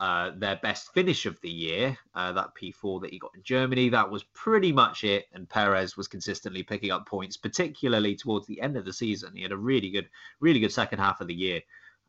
uh, 0.01 0.31
their 0.37 0.57
best 0.57 0.92
finish 0.94 1.27
of 1.27 1.40
the 1.40 1.51
year, 1.51 1.99
uh, 2.14 2.31
that 2.33 2.55
P4 2.55 3.01
that 3.03 3.11
he 3.11 3.18
got 3.18 3.33
in 3.35 3.42
Germany, 3.42 3.88
that 3.88 4.09
was 4.09 4.23
pretty 4.33 4.71
much 4.71 5.03
it. 5.03 5.27
And 5.33 5.49
Perez 5.49 5.97
was 5.97 6.07
consistently 6.07 6.62
picking 6.62 6.92
up 6.92 7.07
points, 7.07 7.37
particularly 7.37 8.14
towards 8.14 8.47
the 8.47 8.61
end 8.61 8.77
of 8.77 8.85
the 8.85 8.92
season. 8.92 9.35
He 9.35 9.42
had 9.42 9.51
a 9.51 9.57
really 9.57 9.90
good, 9.90 10.09
really 10.38 10.61
good 10.61 10.73
second 10.73 11.01
half 11.01 11.21
of 11.21 11.27
the 11.27 11.35
year. 11.35 11.62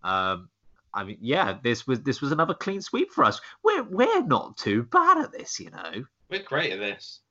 Um, 0.04 0.50
I 0.94 1.04
mean, 1.04 1.18
yeah, 1.22 1.58
this 1.64 1.86
was 1.86 2.02
this 2.02 2.22
was 2.22 2.32
another 2.32 2.54
clean 2.54 2.82
sweep 2.82 3.12
for 3.12 3.24
us. 3.24 3.40
We're 3.64 3.84
we're 3.84 4.24
not 4.24 4.58
too 4.58 4.84
bad 4.84 5.18
at 5.18 5.32
this, 5.32 5.60
you 5.60 5.70
know. 5.70 6.06
We're 6.30 6.44
great 6.44 6.74
at 6.74 6.80
this. 6.80 7.22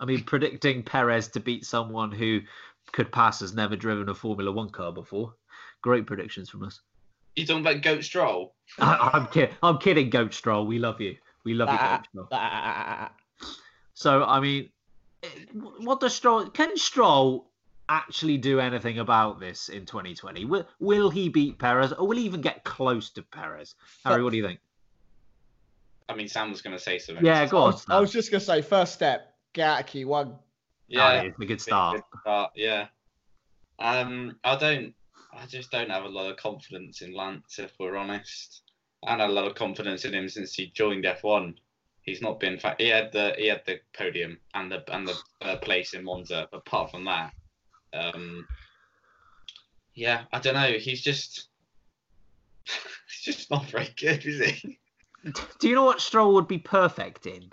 I 0.00 0.04
mean, 0.04 0.24
predicting 0.24 0.82
Perez 0.82 1.28
to 1.28 1.40
beat 1.40 1.64
someone 1.64 2.10
who 2.10 2.40
could 2.92 3.12
pass 3.12 3.40
has 3.40 3.54
never 3.54 3.76
driven 3.76 4.08
a 4.08 4.14
Formula 4.14 4.50
One 4.50 4.70
car 4.70 4.92
before. 4.92 5.34
Great 5.82 6.06
predictions 6.06 6.50
from 6.50 6.64
us. 6.64 6.80
You 7.36 7.46
talking 7.46 7.62
about 7.62 7.82
Goat 7.82 8.04
Stroll? 8.04 8.54
I, 8.78 9.10
I'm 9.14 9.26
kidding. 9.28 9.54
I'm 9.62 9.78
kidding, 9.78 10.10
Goat 10.10 10.34
Stroll. 10.34 10.66
We 10.66 10.78
love 10.78 11.00
you. 11.00 11.16
We 11.44 11.54
love 11.54 11.70
you, 11.70 11.78
Goat 11.78 12.06
Stroll. 12.10 12.28
Ah, 12.32 13.12
So, 13.94 14.24
I 14.24 14.40
mean, 14.40 14.70
eh, 15.22 15.28
what 15.52 16.00
does 16.00 16.14
Stroll? 16.14 16.46
Can 16.50 16.76
Stroll 16.76 17.51
actually 17.96 18.38
do 18.38 18.60
anything 18.60 18.98
about 18.98 19.38
this 19.40 19.68
in 19.68 19.84
2020? 19.86 20.44
Will 20.44 20.66
Will 20.80 21.10
he 21.10 21.28
beat 21.28 21.58
Perez, 21.58 21.92
or 21.92 22.06
will 22.06 22.16
he 22.16 22.24
even 22.24 22.40
get 22.40 22.64
close 22.64 23.10
to 23.10 23.22
Perez? 23.22 23.74
Harry, 24.04 24.22
what 24.22 24.30
do 24.30 24.36
you 24.36 24.46
think? 24.46 24.60
I 26.08 26.14
mean, 26.14 26.28
Sam 26.28 26.50
was 26.50 26.62
going 26.62 26.76
to 26.76 26.82
say 26.82 26.98
something. 26.98 27.24
Yeah, 27.24 27.46
go 27.46 27.58
I 27.58 27.60
on. 27.62 27.72
was, 27.72 27.86
I 27.88 28.00
was 28.00 28.12
just 28.12 28.30
gonna 28.30 28.40
say, 28.40 28.60
first 28.60 28.92
step, 28.94 29.34
get 29.52 29.68
out 29.68 29.80
of 29.80 29.86
Q1. 29.86 30.36
Yeah, 30.88 31.22
it's 31.22 31.38
a 31.40 31.44
good 31.46 31.60
start. 31.60 31.96
Good 31.96 32.20
start, 32.20 32.50
yeah. 32.54 32.86
Um, 33.78 34.36
I 34.44 34.56
don't. 34.56 34.94
I 35.34 35.46
just 35.46 35.70
don't 35.70 35.88
have 35.90 36.04
a 36.04 36.08
lot 36.08 36.30
of 36.30 36.36
confidence 36.36 37.00
in 37.00 37.14
Lance, 37.14 37.58
if 37.58 37.72
we're 37.80 37.96
honest. 37.96 38.62
I 39.04 39.12
had 39.12 39.20
a 39.20 39.28
lot 39.28 39.46
of 39.46 39.54
confidence 39.54 40.04
in 40.04 40.12
him 40.14 40.28
since 40.28 40.54
he 40.54 40.66
joined 40.66 41.04
F1. 41.04 41.54
He's 42.02 42.20
not 42.20 42.38
been. 42.38 42.58
fa- 42.58 42.76
He 42.78 42.88
had 42.88 43.12
the 43.12 43.34
he 43.38 43.46
had 43.46 43.62
the 43.64 43.80
podium 43.96 44.38
and 44.54 44.70
the 44.70 44.84
and 44.94 45.08
the 45.08 45.16
uh, 45.40 45.56
place 45.56 45.94
in 45.94 46.04
Monza. 46.04 46.48
But 46.50 46.58
apart 46.58 46.90
from 46.90 47.04
that, 47.06 47.32
um, 47.92 48.46
yeah, 49.94 50.24
I 50.32 50.38
don't 50.38 50.54
know. 50.54 50.72
He's 50.72 51.02
just 51.02 51.48
he's 52.64 53.36
just 53.36 53.50
not 53.50 53.66
very 53.66 53.88
good, 53.96 54.24
is 54.24 54.40
he? 54.40 54.78
Do 55.60 55.68
you 55.68 55.74
know 55.74 55.84
what 55.84 56.00
Stroll 56.00 56.34
would 56.34 56.48
be 56.48 56.58
perfect 56.58 57.26
in? 57.26 57.52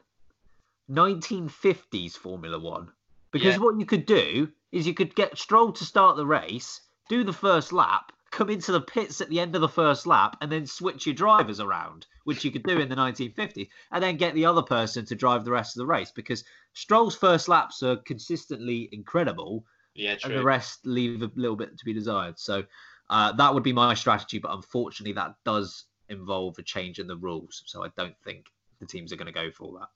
1950s 0.90 2.14
Formula 2.14 2.58
One. 2.58 2.92
Because 3.32 3.56
Yeah. 3.56 3.62
what 3.62 3.80
you 3.80 3.86
could 3.86 4.08
do 4.08 4.52
is 4.72 4.88
you 4.88 4.96
could 4.96 5.14
get 5.16 5.38
Stroll 5.38 5.72
to 5.74 5.86
start 5.86 6.16
the 6.18 6.26
race, 6.26 6.82
do 7.10 7.24
the 7.24 7.34
first 7.34 7.72
lap, 7.72 8.12
come 8.32 8.50
into 8.50 8.72
the 8.72 8.82
pits 8.82 9.22
at 9.22 9.30
the 9.30 9.40
end 9.40 9.54
of 9.56 9.62
the 9.62 9.70
first 9.70 10.08
lap, 10.08 10.38
and 10.42 10.52
then 10.52 10.66
switch 10.66 11.06
your 11.06 11.14
drivers 11.14 11.60
around, 11.60 12.08
which 12.24 12.44
you 12.44 12.52
could 12.52 12.64
do 12.64 12.80
in 12.80 12.90
the 12.90 12.96
1950s, 12.96 13.70
and 13.92 14.04
then 14.04 14.18
get 14.18 14.34
the 14.34 14.46
other 14.46 14.64
person 14.64 15.06
to 15.06 15.16
drive 15.16 15.46
the 15.46 15.52
rest 15.52 15.76
of 15.76 15.82
the 15.82 15.86
race. 15.86 16.12
Because 16.12 16.44
Stroll's 16.74 17.16
first 17.16 17.48
laps 17.48 17.84
are 17.84 17.98
consistently 17.98 18.90
incredible, 18.92 19.66
Yeah, 19.96 20.16
and 20.24 20.34
the 20.34 20.44
rest 20.44 20.86
leave 20.86 21.22
a 21.22 21.32
little 21.36 21.58
bit 21.58 21.78
to 21.78 21.86
be 21.86 21.94
desired. 21.94 22.40
So 22.40 22.64
uh, 23.10 23.32
that 23.34 23.54
would 23.54 23.64
be 23.64 23.74
my 23.74 23.94
strategy, 23.94 24.40
but 24.40 24.54
unfortunately, 24.54 25.14
that 25.14 25.36
does 25.44 25.86
involve 26.10 26.58
a 26.60 26.64
change 26.64 27.00
in 27.00 27.08
the 27.08 27.18
rules. 27.18 27.64
So 27.66 27.84
I 27.84 27.90
don't 27.98 28.18
think 28.24 28.46
the 28.80 28.86
teams 28.86 29.12
are 29.12 29.16
going 29.16 29.28
to 29.28 29.32
go 29.32 29.52
for 29.52 29.80
that. 29.80 29.90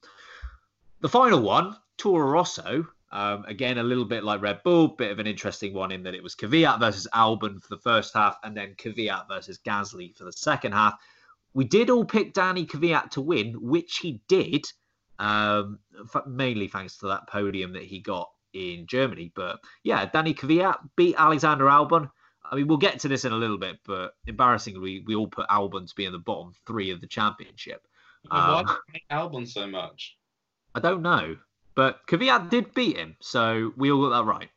The 1.01 1.09
final 1.09 1.41
one, 1.41 1.75
Toro 1.97 2.27
Rosso. 2.27 2.87
Um, 3.11 3.45
again, 3.45 3.77
a 3.77 3.83
little 3.83 4.05
bit 4.05 4.23
like 4.23 4.41
Red 4.41 4.63
Bull, 4.63 4.87
bit 4.87 5.11
of 5.11 5.19
an 5.19 5.27
interesting 5.27 5.73
one 5.73 5.91
in 5.91 6.01
that 6.03 6.15
it 6.15 6.23
was 6.23 6.35
Kvyat 6.35 6.79
versus 6.79 7.07
Albon 7.13 7.61
for 7.61 7.75
the 7.75 7.81
first 7.81 8.11
half, 8.15 8.37
and 8.43 8.57
then 8.57 8.73
Kvyat 8.73 9.27
versus 9.27 9.59
Gasly 9.63 10.17
for 10.17 10.23
the 10.23 10.31
second 10.31 10.71
half. 10.71 10.95
We 11.53 11.65
did 11.65 11.91
all 11.91 12.05
pick 12.05 12.33
Danny 12.33 12.65
Kvyat 12.65 13.11
to 13.11 13.21
win, 13.21 13.53
which 13.61 13.97
he 13.97 14.21
did, 14.27 14.65
um, 15.19 15.77
mainly 16.25 16.67
thanks 16.67 16.97
to 16.97 17.07
that 17.09 17.27
podium 17.27 17.73
that 17.73 17.83
he 17.83 17.99
got 17.99 18.31
in 18.53 18.85
Germany. 18.87 19.31
But 19.35 19.59
yeah, 19.83 20.05
Danny 20.05 20.33
Kvyat 20.33 20.77
beat 20.95 21.15
Alexander 21.17 21.65
Albon. 21.65 22.09
I 22.49 22.55
mean, 22.55 22.67
we'll 22.67 22.77
get 22.77 22.99
to 22.99 23.07
this 23.07 23.25
in 23.25 23.31
a 23.31 23.37
little 23.37 23.57
bit, 23.57 23.79
but 23.85 24.15
embarrassingly, 24.27 24.79
we, 24.81 25.03
we 25.07 25.15
all 25.15 25.27
put 25.27 25.47
Albon 25.47 25.87
to 25.87 25.95
be 25.95 26.05
in 26.05 26.11
the 26.11 26.19
bottom 26.19 26.53
three 26.67 26.91
of 26.91 27.01
the 27.01 27.07
championship. 27.07 27.85
Why 28.29 28.59
Um, 28.59 28.65
do 28.65 28.71
you 28.71 28.77
hate 28.93 29.03
Albon 29.11 29.47
so 29.47 29.65
much? 29.67 30.17
I 30.75 30.79
don't 30.79 31.01
know, 31.01 31.37
but 31.75 32.05
Kvyat 32.07 32.49
did 32.49 32.73
beat 32.73 32.97
him, 32.97 33.15
so 33.21 33.73
we 33.75 33.91
all 33.91 34.07
got 34.09 34.17
that 34.17 34.25
right. 34.25 34.49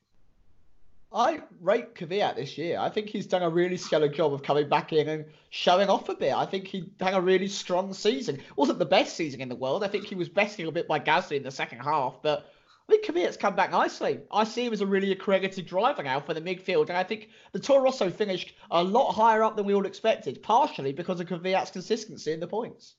I 1.13 1.41
rate 1.61 1.95
Kvyat 1.95 2.37
this 2.37 2.59
year. 2.59 2.79
I 2.79 2.91
think 2.91 3.09
he's 3.09 3.27
done 3.27 3.43
a 3.43 3.49
really 3.49 3.77
stellar 3.77 4.09
job 4.09 4.35
of 4.35 4.43
coming 4.43 4.69
back 4.69 4.93
in 4.93 5.09
and 5.09 5.25
showing 5.51 5.89
off 5.89 6.09
a 6.09 6.15
bit. 6.15 6.35
I 6.35 6.45
think 6.45 6.67
he 6.67 6.91
had 7.01 7.15
a 7.15 7.21
really 7.21 7.49
strong 7.49 7.95
season. 7.95 8.43
wasn't 8.57 8.79
the 8.79 8.85
best 8.87 9.17
season 9.17 9.41
in 9.41 9.49
the 9.49 9.57
world. 9.57 9.83
I 9.85 9.89
think 9.89 10.05
he 10.05 10.15
was 10.15 10.29
besting 10.29 10.67
a 10.67 10.73
bit 10.73 10.89
by 10.89 11.01
Gasly 11.01 11.37
in 11.37 11.43
the 11.43 11.51
second 11.51 11.79
half, 11.79 12.17
but 12.23 12.53
I 12.89 12.93
think 12.93 13.05
Kvyat's 13.05 13.37
come 13.37 13.57
back 13.57 13.73
nicely. 13.73 14.21
I 14.31 14.45
see 14.45 14.65
him 14.65 14.73
as 14.73 14.81
a 14.81 14.87
really 14.87 15.11
accredited 15.11 15.67
driver 15.67 16.05
now 16.05 16.21
for 16.21 16.35
the 16.35 16.41
midfield, 16.41 16.89
and 16.89 16.97
I 16.97 17.03
think 17.03 17.31
the 17.53 17.59
Toro 17.59 17.83
Rosso 17.83 18.11
finished 18.11 18.55
a 18.71 18.83
lot 18.83 19.13
higher 19.13 19.43
up 19.43 19.57
than 19.57 19.65
we 19.67 19.75
all 19.75 19.87
expected, 19.87 20.41
partially 20.43 20.93
because 20.93 21.19
of 21.19 21.27
Kvyat's 21.27 21.73
consistency 21.73 22.33
in 22.33 22.39
the 22.39 22.47
points. 22.47 22.95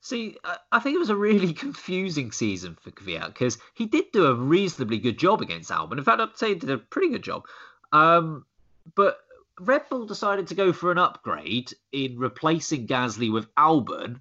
See, 0.00 0.36
I- 0.44 0.78
think 0.78 0.94
it 0.94 1.00
was 1.00 1.10
a 1.10 1.16
really 1.16 1.52
confusing 1.64 2.30
season 2.30 2.76
for 2.80 2.92
Kvyat 2.92 3.26
because 3.28 3.58
he 3.74 3.86
did 3.86 4.12
do 4.12 4.26
a 4.26 4.34
reasonably 4.34 4.98
good 4.98 5.18
job 5.18 5.40
against 5.42 5.70
Albon. 5.70 5.98
In 5.98 6.04
fact, 6.04 6.20
I'd 6.20 6.36
say 6.36 6.50
he 6.50 6.54
did 6.56 6.70
a 6.70 6.78
pretty 6.78 7.08
good 7.08 7.22
job. 7.22 7.46
Um, 7.92 8.46
but 8.94 9.18
Red 9.60 9.88
Bull 9.88 10.06
decided 10.06 10.46
to 10.48 10.54
go 10.54 10.72
for 10.72 10.92
an 10.92 10.98
upgrade 10.98 11.72
in 11.90 12.18
replacing 12.18 12.86
Gasly 12.86 13.32
with 13.32 13.52
Albon, 13.56 14.20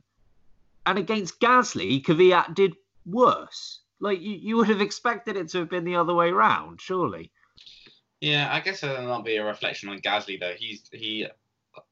and 0.86 0.98
against 0.98 1.40
Gasly, 1.40 2.04
Kvyat 2.04 2.56
did 2.56 2.76
worse. 3.06 3.82
Like 4.02 4.20
you, 4.20 4.32
you 4.32 4.58
would 4.58 4.68
have 4.70 4.82
expected 4.82 5.38
it 5.38 5.50
to 5.50 5.60
have 5.60 5.70
been 5.70 5.86
the 5.86 5.96
other 5.96 6.14
way 6.14 6.32
round, 6.32 6.82
surely. 6.82 7.32
Yeah, 8.20 8.50
I 8.52 8.60
guess 8.60 8.82
that'll 8.82 9.08
not 9.08 9.26
be 9.26 9.38
a 9.38 9.46
reflection 9.46 9.90
on 9.90 10.00
Gasly 10.00 10.40
though. 10.40 10.54
He's 10.58 10.84
he 10.92 11.28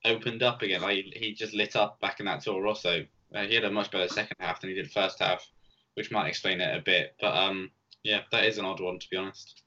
opened 0.03 0.43
up 0.43 0.61
again. 0.61 0.81
Like 0.81 1.05
he 1.13 1.33
just 1.33 1.53
lit 1.53 1.75
up 1.75 1.99
back 2.01 2.19
in 2.19 2.25
that 2.25 2.43
Toro 2.43 2.61
Rosso. 2.61 3.05
Uh, 3.33 3.43
he 3.43 3.55
had 3.55 3.63
a 3.63 3.71
much 3.71 3.91
better 3.91 4.07
second 4.07 4.37
half 4.39 4.59
than 4.59 4.71
he 4.71 4.75
did 4.75 4.91
first 4.91 5.19
half, 5.19 5.47
which 5.93 6.11
might 6.11 6.27
explain 6.27 6.61
it 6.61 6.75
a 6.75 6.81
bit. 6.81 7.15
But 7.21 7.35
um, 7.35 7.71
yeah, 8.03 8.21
that 8.31 8.45
is 8.45 8.57
an 8.57 8.65
odd 8.65 8.79
one 8.79 8.99
to 8.99 9.07
be 9.09 9.17
honest. 9.17 9.61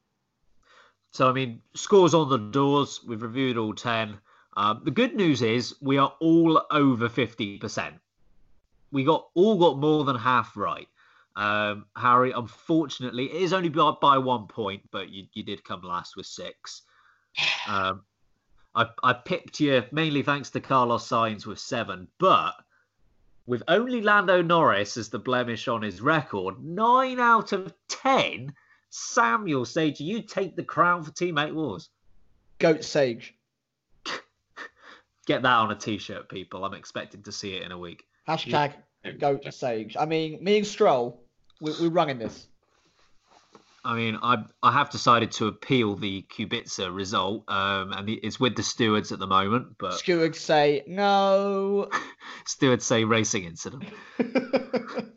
So, 1.12 1.28
I 1.28 1.32
mean, 1.32 1.60
scores 1.74 2.14
on 2.14 2.30
the 2.30 2.38
doors. 2.38 3.00
We've 3.06 3.22
reviewed 3.22 3.58
all 3.58 3.74
10. 3.74 4.18
Um, 4.56 4.80
the 4.84 4.90
good 4.90 5.14
news 5.14 5.42
is 5.42 5.74
we 5.80 5.98
are 5.98 6.14
all 6.20 6.62
over 6.70 7.08
50%. 7.08 7.92
We 8.90 9.04
got 9.04 9.28
all 9.34 9.58
got 9.58 9.78
more 9.78 10.04
than 10.04 10.16
half 10.16 10.56
right. 10.56 10.88
Um, 11.34 11.86
Harry, 11.96 12.32
unfortunately, 12.32 13.26
it 13.26 13.42
is 13.42 13.52
only 13.52 13.68
by, 13.68 13.92
by 14.00 14.18
one 14.18 14.46
point, 14.46 14.82
but 14.90 15.08
you, 15.08 15.24
you 15.32 15.42
did 15.42 15.64
come 15.64 15.82
last 15.82 16.16
with 16.16 16.26
six. 16.26 16.82
Um, 17.66 18.02
I, 18.74 18.86
I 19.02 19.12
pipped 19.12 19.60
you 19.60 19.82
mainly 19.92 20.22
thanks 20.22 20.50
to 20.50 20.60
Carlos 20.60 21.08
Sainz 21.08 21.46
with 21.46 21.58
seven, 21.58 22.08
but 22.18 22.54
with 23.46 23.62
only 23.68 24.00
Lando 24.00 24.42
Norris 24.42 24.96
as 24.96 25.08
the 25.08 25.18
blemish 25.18 25.68
on 25.68 25.82
his 25.82 26.00
record, 26.00 26.62
nine 26.62 27.18
out 27.20 27.52
of 27.52 27.72
ten, 27.88 28.52
Samuel 28.90 29.64
Sage, 29.64 30.00
you 30.00 30.22
take 30.22 30.54
the 30.54 30.62
crown 30.62 31.02
for 31.02 31.10
Teammate 31.12 31.54
Wars. 31.54 31.88
Goat 32.58 32.84
Sage. 32.84 33.34
Get 35.26 35.42
that 35.42 35.56
on 35.56 35.70
a 35.70 35.74
t-shirt, 35.74 36.28
people. 36.28 36.64
I'm 36.64 36.74
expecting 36.74 37.22
to 37.22 37.32
see 37.32 37.56
it 37.56 37.62
in 37.62 37.72
a 37.72 37.78
week. 37.78 38.04
Hashtag 38.28 38.74
Yeah. 39.04 39.12
Goat 39.12 39.52
Sage. 39.52 39.96
I 39.98 40.04
mean, 40.06 40.42
me 40.42 40.58
and 40.58 40.66
Stroll, 40.66 41.21
we, 41.62 41.72
we're 41.80 41.88
running 41.90 42.18
this. 42.18 42.46
I 43.84 43.96
mean, 43.96 44.18
I 44.22 44.44
I 44.62 44.70
have 44.72 44.90
decided 44.90 45.32
to 45.32 45.46
appeal 45.48 45.96
the 45.96 46.22
Kubica 46.22 46.94
result, 46.94 47.44
um, 47.48 47.92
and 47.92 48.08
it's 48.08 48.38
with 48.38 48.54
the 48.54 48.62
stewards 48.62 49.10
at 49.10 49.18
the 49.18 49.26
moment. 49.26 49.76
But 49.78 49.94
Stewards 49.94 50.38
say 50.38 50.84
no. 50.86 51.88
stewards 52.46 52.84
say 52.84 53.04
racing 53.04 53.44
incident. 53.44 53.84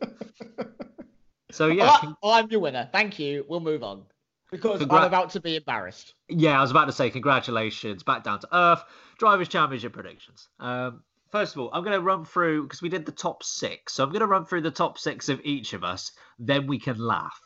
So 1.52 1.68
yeah, 1.68 1.84
Alright, 1.84 2.00
con- 2.00 2.16
I'm 2.22 2.50
your 2.50 2.60
winner. 2.60 2.86
Thank 2.92 3.18
you. 3.18 3.46
We'll 3.48 3.60
move 3.60 3.82
on. 3.82 4.02
Because 4.50 4.82
Congra- 4.82 4.98
I'm 5.00 5.04
about 5.04 5.30
to 5.30 5.40
be 5.40 5.56
embarrassed. 5.56 6.14
yeah, 6.28 6.58
I 6.58 6.60
was 6.60 6.70
about 6.70 6.84
to 6.84 6.92
say 6.92 7.08
congratulations, 7.08 8.02
back 8.02 8.24
down 8.24 8.40
to 8.40 8.48
earth. 8.52 8.84
Drivers' 9.18 9.48
Championship 9.48 9.94
predictions. 9.94 10.48
Um, 10.60 11.02
first 11.32 11.54
of 11.54 11.62
all, 11.62 11.70
I'm 11.72 11.82
going 11.82 11.96
to 11.96 12.02
run 12.04 12.26
through 12.26 12.64
because 12.64 12.82
we 12.82 12.90
did 12.90 13.06
the 13.06 13.12
top 13.12 13.42
six, 13.42 13.94
so 13.94 14.04
I'm 14.04 14.10
going 14.10 14.20
to 14.20 14.26
run 14.26 14.44
through 14.44 14.60
the 14.62 14.70
top 14.70 14.98
six 14.98 15.30
of 15.30 15.40
each 15.44 15.72
of 15.72 15.82
us. 15.82 16.12
Then 16.38 16.66
we 16.66 16.78
can 16.78 16.98
laugh. 16.98 17.40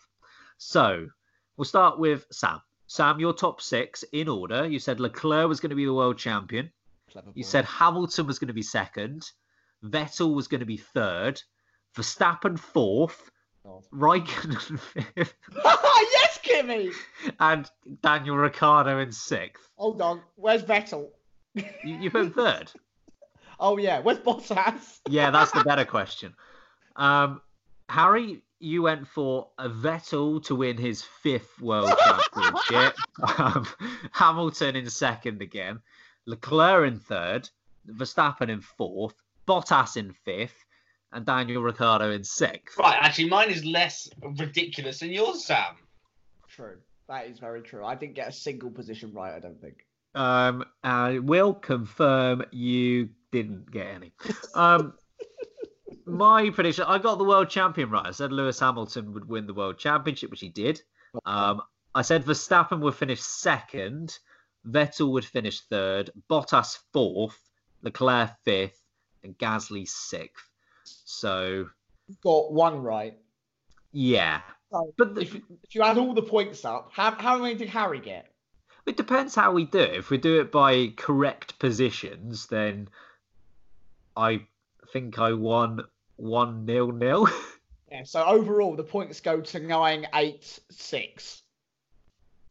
So 0.58 1.06
we'll 1.56 1.64
start 1.64 1.98
with 1.98 2.26
Sam. 2.30 2.60
Sam, 2.86 3.20
your 3.20 3.32
top 3.32 3.60
six 3.60 4.02
in 4.12 4.28
order. 4.28 4.66
You 4.66 4.78
said 4.80 4.98
Leclerc 4.98 5.48
was 5.48 5.60
going 5.60 5.70
to 5.70 5.76
be 5.76 5.84
the 5.84 5.94
world 5.94 6.18
champion. 6.18 6.70
You 7.34 7.44
said 7.44 7.64
Hamilton 7.64 8.26
was 8.26 8.38
going 8.38 8.48
to 8.48 8.54
be 8.54 8.62
second. 8.62 9.30
Vettel 9.84 10.34
was 10.34 10.48
going 10.48 10.60
to 10.60 10.66
be 10.66 10.76
third. 10.76 11.40
Verstappen 11.96 12.58
fourth. 12.58 13.30
God. 13.64 13.84
Raikkonen 13.92 14.78
fifth. 15.14 15.34
yes, 15.54 16.38
Kimmy! 16.42 16.92
And 17.38 17.70
Daniel 18.02 18.36
Ricciardo 18.36 18.98
in 18.98 19.12
sixth. 19.12 19.68
Hold 19.76 20.00
on. 20.02 20.20
Where's 20.36 20.62
Vettel? 20.62 21.08
You, 21.54 21.64
you 21.84 22.10
put 22.10 22.34
third. 22.34 22.70
Oh, 23.62 23.76
yeah. 23.76 24.00
Where's 24.00 24.16
Bottas? 24.16 25.00
Yeah, 25.06 25.30
that's 25.30 25.52
the 25.52 25.62
better 25.62 25.84
question. 25.84 26.34
Um, 26.96 27.42
Harry, 27.90 28.40
you 28.60 28.82
went 28.82 29.08
for 29.08 29.48
a 29.58 29.68
Vettel 29.68 30.44
to 30.44 30.54
win 30.54 30.76
his 30.76 31.02
fifth 31.02 31.60
world 31.60 31.90
championship. 32.34 32.94
um, 33.38 33.66
Hamilton 34.12 34.76
in 34.76 34.88
second 34.88 35.40
again. 35.40 35.80
Leclerc 36.26 36.86
in 36.86 36.98
third. 36.98 37.48
Verstappen 37.88 38.50
in 38.50 38.60
fourth. 38.60 39.14
Bottas 39.48 39.96
in 39.96 40.12
fifth. 40.12 40.64
And 41.12 41.26
Daniel 41.26 41.62
Ricciardo 41.62 42.12
in 42.12 42.22
sixth. 42.22 42.78
Right, 42.78 42.98
actually, 43.00 43.30
mine 43.30 43.50
is 43.50 43.64
less 43.64 44.08
ridiculous 44.22 45.00
than 45.00 45.10
yours, 45.10 45.44
Sam. 45.44 45.74
True. 46.46 46.76
That 47.08 47.26
is 47.26 47.40
very 47.40 47.62
true. 47.62 47.84
I 47.84 47.96
didn't 47.96 48.14
get 48.14 48.28
a 48.28 48.32
single 48.32 48.70
position 48.70 49.12
right, 49.12 49.34
I 49.34 49.40
don't 49.40 49.60
think. 49.60 49.86
Um, 50.14 50.64
I 50.84 51.18
will 51.18 51.54
confirm 51.54 52.44
you 52.52 53.08
didn't 53.32 53.70
get 53.70 53.86
any. 53.86 54.12
Um, 54.54 54.94
my 56.06 56.50
prediction, 56.50 56.84
I 56.86 56.98
got 56.98 57.18
the 57.18 57.24
world 57.24 57.48
champion 57.50 57.90
right. 57.90 58.06
I 58.06 58.10
said 58.10 58.32
Lewis 58.32 58.60
Hamilton 58.60 59.12
would 59.14 59.28
win 59.28 59.46
the 59.46 59.54
world 59.54 59.78
championship, 59.78 60.30
which 60.30 60.40
he 60.40 60.48
did. 60.48 60.80
Um, 61.24 61.62
I 61.94 62.02
said 62.02 62.24
Verstappen 62.24 62.80
would 62.80 62.94
finish 62.94 63.20
second, 63.20 64.18
Vettel 64.68 65.10
would 65.12 65.24
finish 65.24 65.60
third, 65.62 66.10
Bottas 66.28 66.78
fourth, 66.92 67.38
Leclerc 67.82 68.30
fifth, 68.44 68.80
and 69.24 69.36
Gasly 69.38 69.86
sixth. 69.88 70.48
So 70.84 71.66
Got 72.22 72.52
one 72.52 72.82
right. 72.82 73.18
yeah, 73.92 74.40
So 74.72 74.92
But 74.96 75.14
the- 75.14 75.22
if, 75.22 75.34
if 75.34 75.74
you 75.74 75.82
add 75.82 75.98
all 75.98 76.14
the 76.14 76.22
points 76.22 76.64
up, 76.64 76.90
how, 76.92 77.10
how 77.12 77.38
many 77.38 77.54
did 77.54 77.68
Harry 77.68 78.00
get? 78.00 78.32
It 78.86 78.96
depends 78.96 79.34
how 79.34 79.52
we 79.52 79.64
do 79.66 79.78
it. 79.78 79.94
If 79.94 80.10
we 80.10 80.16
do 80.18 80.40
it 80.40 80.50
by 80.50 80.88
correct 80.96 81.58
positions, 81.58 82.46
then 82.46 82.88
I 84.16 84.46
think 84.92 85.18
I 85.18 85.32
won 85.32 85.80
one 86.16 86.64
nil 86.64 86.92
nil. 86.92 87.28
Yeah, 87.92 88.04
so 88.04 88.24
overall, 88.24 88.76
the 88.76 88.84
points 88.84 89.20
go 89.20 89.40
to 89.40 89.58
nine, 89.58 90.06
eight, 90.14 90.60
six. 90.70 91.42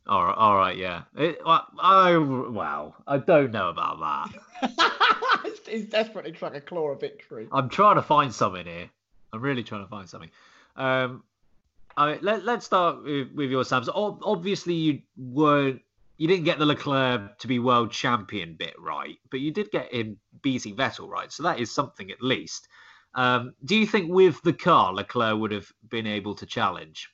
all 0.06 0.26
right, 0.26 0.36
all 0.36 0.58
right, 0.58 0.76
yeah. 0.76 1.04
It, 1.16 1.40
I, 1.46 1.64
I 1.82 2.18
wow, 2.18 2.96
I 3.08 3.20
don't 3.20 3.54
know 3.54 3.70
about 3.70 4.32
that. 4.62 5.42
he's, 5.46 5.60
he's 5.66 5.86
desperately 5.86 6.34
trying 6.34 6.52
to 6.54 6.60
claw 6.60 6.90
a 6.90 6.98
victory. 6.98 7.48
I'm 7.54 7.70
trying 7.70 7.96
to 7.96 8.02
find 8.02 8.36
something 8.36 8.66
here. 8.66 8.90
I'm 9.32 9.40
really 9.40 9.64
trying 9.64 9.86
to 9.86 9.90
find 9.90 10.10
something. 10.10 10.30
Um, 10.76 11.24
I, 11.96 12.18
let, 12.22 12.44
let's 12.44 12.66
start 12.66 13.04
with, 13.06 13.32
with 13.34 13.50
your 13.50 13.64
Sam. 13.64 13.86
So 13.86 14.20
obviously, 14.22 14.74
you 14.74 15.02
weren't, 15.16 15.82
you 16.20 16.28
didn't 16.28 16.44
get 16.44 16.60
the 16.60 16.66
Leclerc 16.66 17.40
to 17.40 17.48
be 17.48 17.60
world 17.60 17.92
champion 17.92 18.54
bit 18.54 18.76
right, 18.78 19.18
but 19.32 19.40
you 19.40 19.52
did 19.52 19.72
get 19.72 19.92
him 19.94 20.18
beating 20.42 20.76
Vettel 20.76 21.08
right. 21.08 21.32
So 21.32 21.44
that 21.44 21.60
is 21.60 21.72
something 21.72 22.12
at 22.12 22.22
least. 22.22 22.68
Um, 23.16 23.54
do 23.64 23.76
you 23.76 23.88
think 23.88 24.12
with 24.12 24.42
the 24.44 24.52
car, 24.52 24.94
Leclerc 24.94 25.40
would 25.40 25.54
have 25.54 25.72
been 25.90 26.06
able 26.06 26.36
to 26.36 26.46
challenge? 26.46 27.10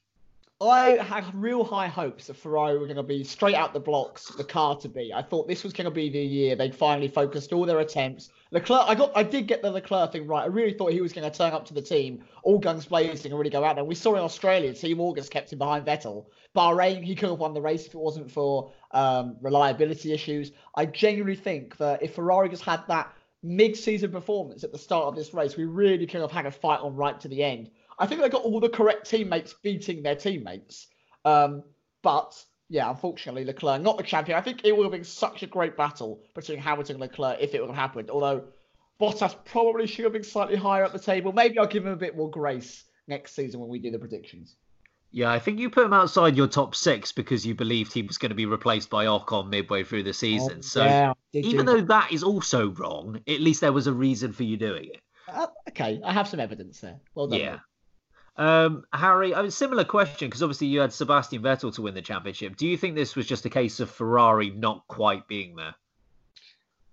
I 0.62 0.92
had 1.02 1.36
real 1.36 1.66
high 1.66 1.88
hopes 1.88 2.28
that 2.28 2.38
Ferrari 2.38 2.78
were 2.78 2.86
going 2.86 2.96
to 2.96 3.04
be 3.04 3.26
straight 3.26 3.56
out 3.56 3.74
the 3.74 3.80
blocks, 3.80 4.30
the 4.30 4.44
car 4.44 4.78
to 4.78 4.88
be. 4.88 5.14
I 5.14 5.22
thought 5.22 5.50
this 5.50 5.66
was 5.66 5.74
going 5.74 5.86
to 5.86 5.92
be 5.92 6.10
the 6.10 6.20
year 6.20 6.56
they'd 6.56 6.74
finally 6.74 7.10
focused 7.10 7.52
all 7.52 7.66
their 7.66 7.80
attempts. 7.80 8.30
Leclerc, 8.52 8.86
I 8.88 8.96
got, 8.96 9.12
I 9.16 9.24
did 9.24 9.48
get 9.48 9.62
the 9.62 9.70
Leclerc 9.70 10.14
thing 10.14 10.26
right. 10.26 10.44
I 10.44 10.48
really 10.48 10.74
thought 10.74 10.94
he 10.94 11.02
was 11.02 11.12
going 11.12 11.30
to 11.30 11.38
turn 11.38 11.52
up 11.52 11.66
to 11.66 11.74
the 11.74 11.82
team, 11.82 12.24
all 12.44 12.58
guns 12.58 12.86
blazing, 12.86 13.32
and 13.32 13.38
really 13.38 13.50
go 13.50 13.66
out 13.66 13.76
there. 13.76 13.84
We 13.84 13.96
saw 13.96 14.16
in 14.16 14.22
Australia, 14.22 14.74
team 14.74 15.02
orders 15.02 15.28
kept 15.28 15.52
him 15.52 15.60
behind 15.60 15.86
Vettel. 15.86 16.28
Bahrain, 16.56 17.04
he 17.04 17.16
could 17.16 17.30
have 17.30 17.40
won 17.40 17.54
the 17.54 17.62
race 17.62 17.86
if 17.86 17.94
it 17.94 18.00
wasn't 18.00 18.32
for 18.32 18.72
um, 18.96 19.38
reliability 19.42 20.14
issues. 20.14 20.52
I 20.74 20.86
genuinely 20.88 21.36
think 21.36 21.78
that 21.78 22.02
if 22.02 22.16
Ferrari 22.16 22.50
has 22.50 22.62
had 22.62 22.82
that 22.88 23.14
mid-season 23.44 24.12
performance 24.12 24.64
at 24.64 24.72
the 24.72 24.78
start 24.78 25.06
of 25.06 25.16
this 25.16 25.34
race, 25.34 25.56
we 25.56 25.66
really 25.66 26.08
could 26.08 26.22
have 26.22 26.32
had 26.32 26.48
a 26.48 26.52
fight 26.52 26.80
on 26.80 26.96
right 26.96 27.20
to 27.20 27.28
the 27.28 27.44
end. 27.44 27.70
I 28.00 28.08
think 28.08 28.22
they 28.22 28.30
got 28.30 28.44
all 28.44 28.60
the 28.60 28.70
correct 28.70 29.08
teammates 29.08 29.54
beating 29.62 30.02
their 30.02 30.16
teammates. 30.16 30.88
Um, 31.26 31.64
but 32.02 32.42
yeah, 32.70 32.90
unfortunately, 32.90 33.46
Leclerc 33.46 33.82
not 33.82 33.98
the 33.98 34.04
champion. 34.04 34.38
I 34.38 34.42
think 34.42 34.64
it 34.64 34.76
would 34.76 34.84
have 34.84 34.92
been 34.92 35.04
such 35.04 35.44
a 35.44 35.48
great 35.48 35.78
battle 35.78 36.24
between 36.34 36.58
Hamilton 36.58 36.96
and 36.96 37.02
Leclerc 37.02 37.38
if 37.40 37.54
it 37.54 37.60
would 37.60 37.70
have 37.70 37.76
happened. 37.78 38.10
Although 38.10 38.46
Bottas 39.00 39.36
probably 39.46 39.88
should 39.88 40.06
have 40.06 40.14
been 40.14 40.24
slightly 40.24 40.56
higher 40.56 40.84
up 40.84 40.94
the 40.94 41.00
table. 41.00 41.34
Maybe 41.34 41.60
I'll 41.60 41.68
give 41.68 41.86
him 41.86 41.92
a 41.92 41.98
bit 41.98 42.16
more 42.16 42.30
grace 42.30 42.86
next 43.08 43.36
season 43.36 43.60
when 43.60 43.70
we 43.70 43.80
do 43.80 43.92
the 43.92 44.00
predictions. 44.00 44.56
Yeah, 45.16 45.32
I 45.32 45.40
think 45.40 45.60
you 45.60 45.70
put 45.70 45.86
him 45.86 45.94
outside 45.94 46.36
your 46.36 46.48
top 46.48 46.76
six 46.76 47.14
because 47.14 47.46
you 47.46 47.56
believed 47.56 47.94
he 47.94 48.02
was 48.02 48.18
going 48.18 48.32
to 48.32 48.36
be 48.36 48.46
replaced 48.46 48.90
by 48.90 49.06
Ocon 49.06 49.48
midway 49.48 49.86
through 49.86 50.04
the 50.04 50.12
season. 50.12 50.62
so 50.62 50.82
Oh, 50.82 50.86
yeah, 50.86 51.14
even 51.32 51.66
do 51.66 51.72
though 51.72 51.82
that 51.84 52.12
is 52.12 52.22
also 52.22 52.72
wrong, 52.72 53.22
at 53.26 53.40
least 53.40 53.62
there 53.62 53.72
was 53.72 53.88
a 53.88 53.94
reason 53.94 54.34
for 54.34 54.44
you 54.44 54.58
doing 54.58 54.90
it. 54.94 55.00
Uh, 55.30 55.48
okay, 55.70 56.02
I 56.04 56.12
have 56.12 56.28
some 56.28 56.42
evidence 56.42 56.82
there. 56.82 57.00
Well 57.14 57.28
done. 57.28 57.40
Yeah. 57.40 57.60
Um, 58.36 58.84
Harry, 58.92 59.34
I 59.34 59.42
mean, 59.42 59.52
similar 59.52 59.86
question 59.86 60.28
because 60.28 60.44
obviously 60.44 60.68
you 60.68 60.82
had 60.82 60.92
Sebastian 60.92 61.42
Vettel 61.42 61.74
to 61.76 61.82
win 61.82 61.94
the 61.94 62.02
championship. 62.02 62.58
Do 62.58 62.68
you 62.68 62.76
think 62.76 62.96
this 62.96 63.16
was 63.16 63.26
just 63.26 63.46
a 63.46 63.50
case 63.50 63.80
of 63.80 63.90
Ferrari 63.90 64.50
not 64.50 64.86
quite 64.90 65.30
being 65.30 65.56
there? 65.56 65.76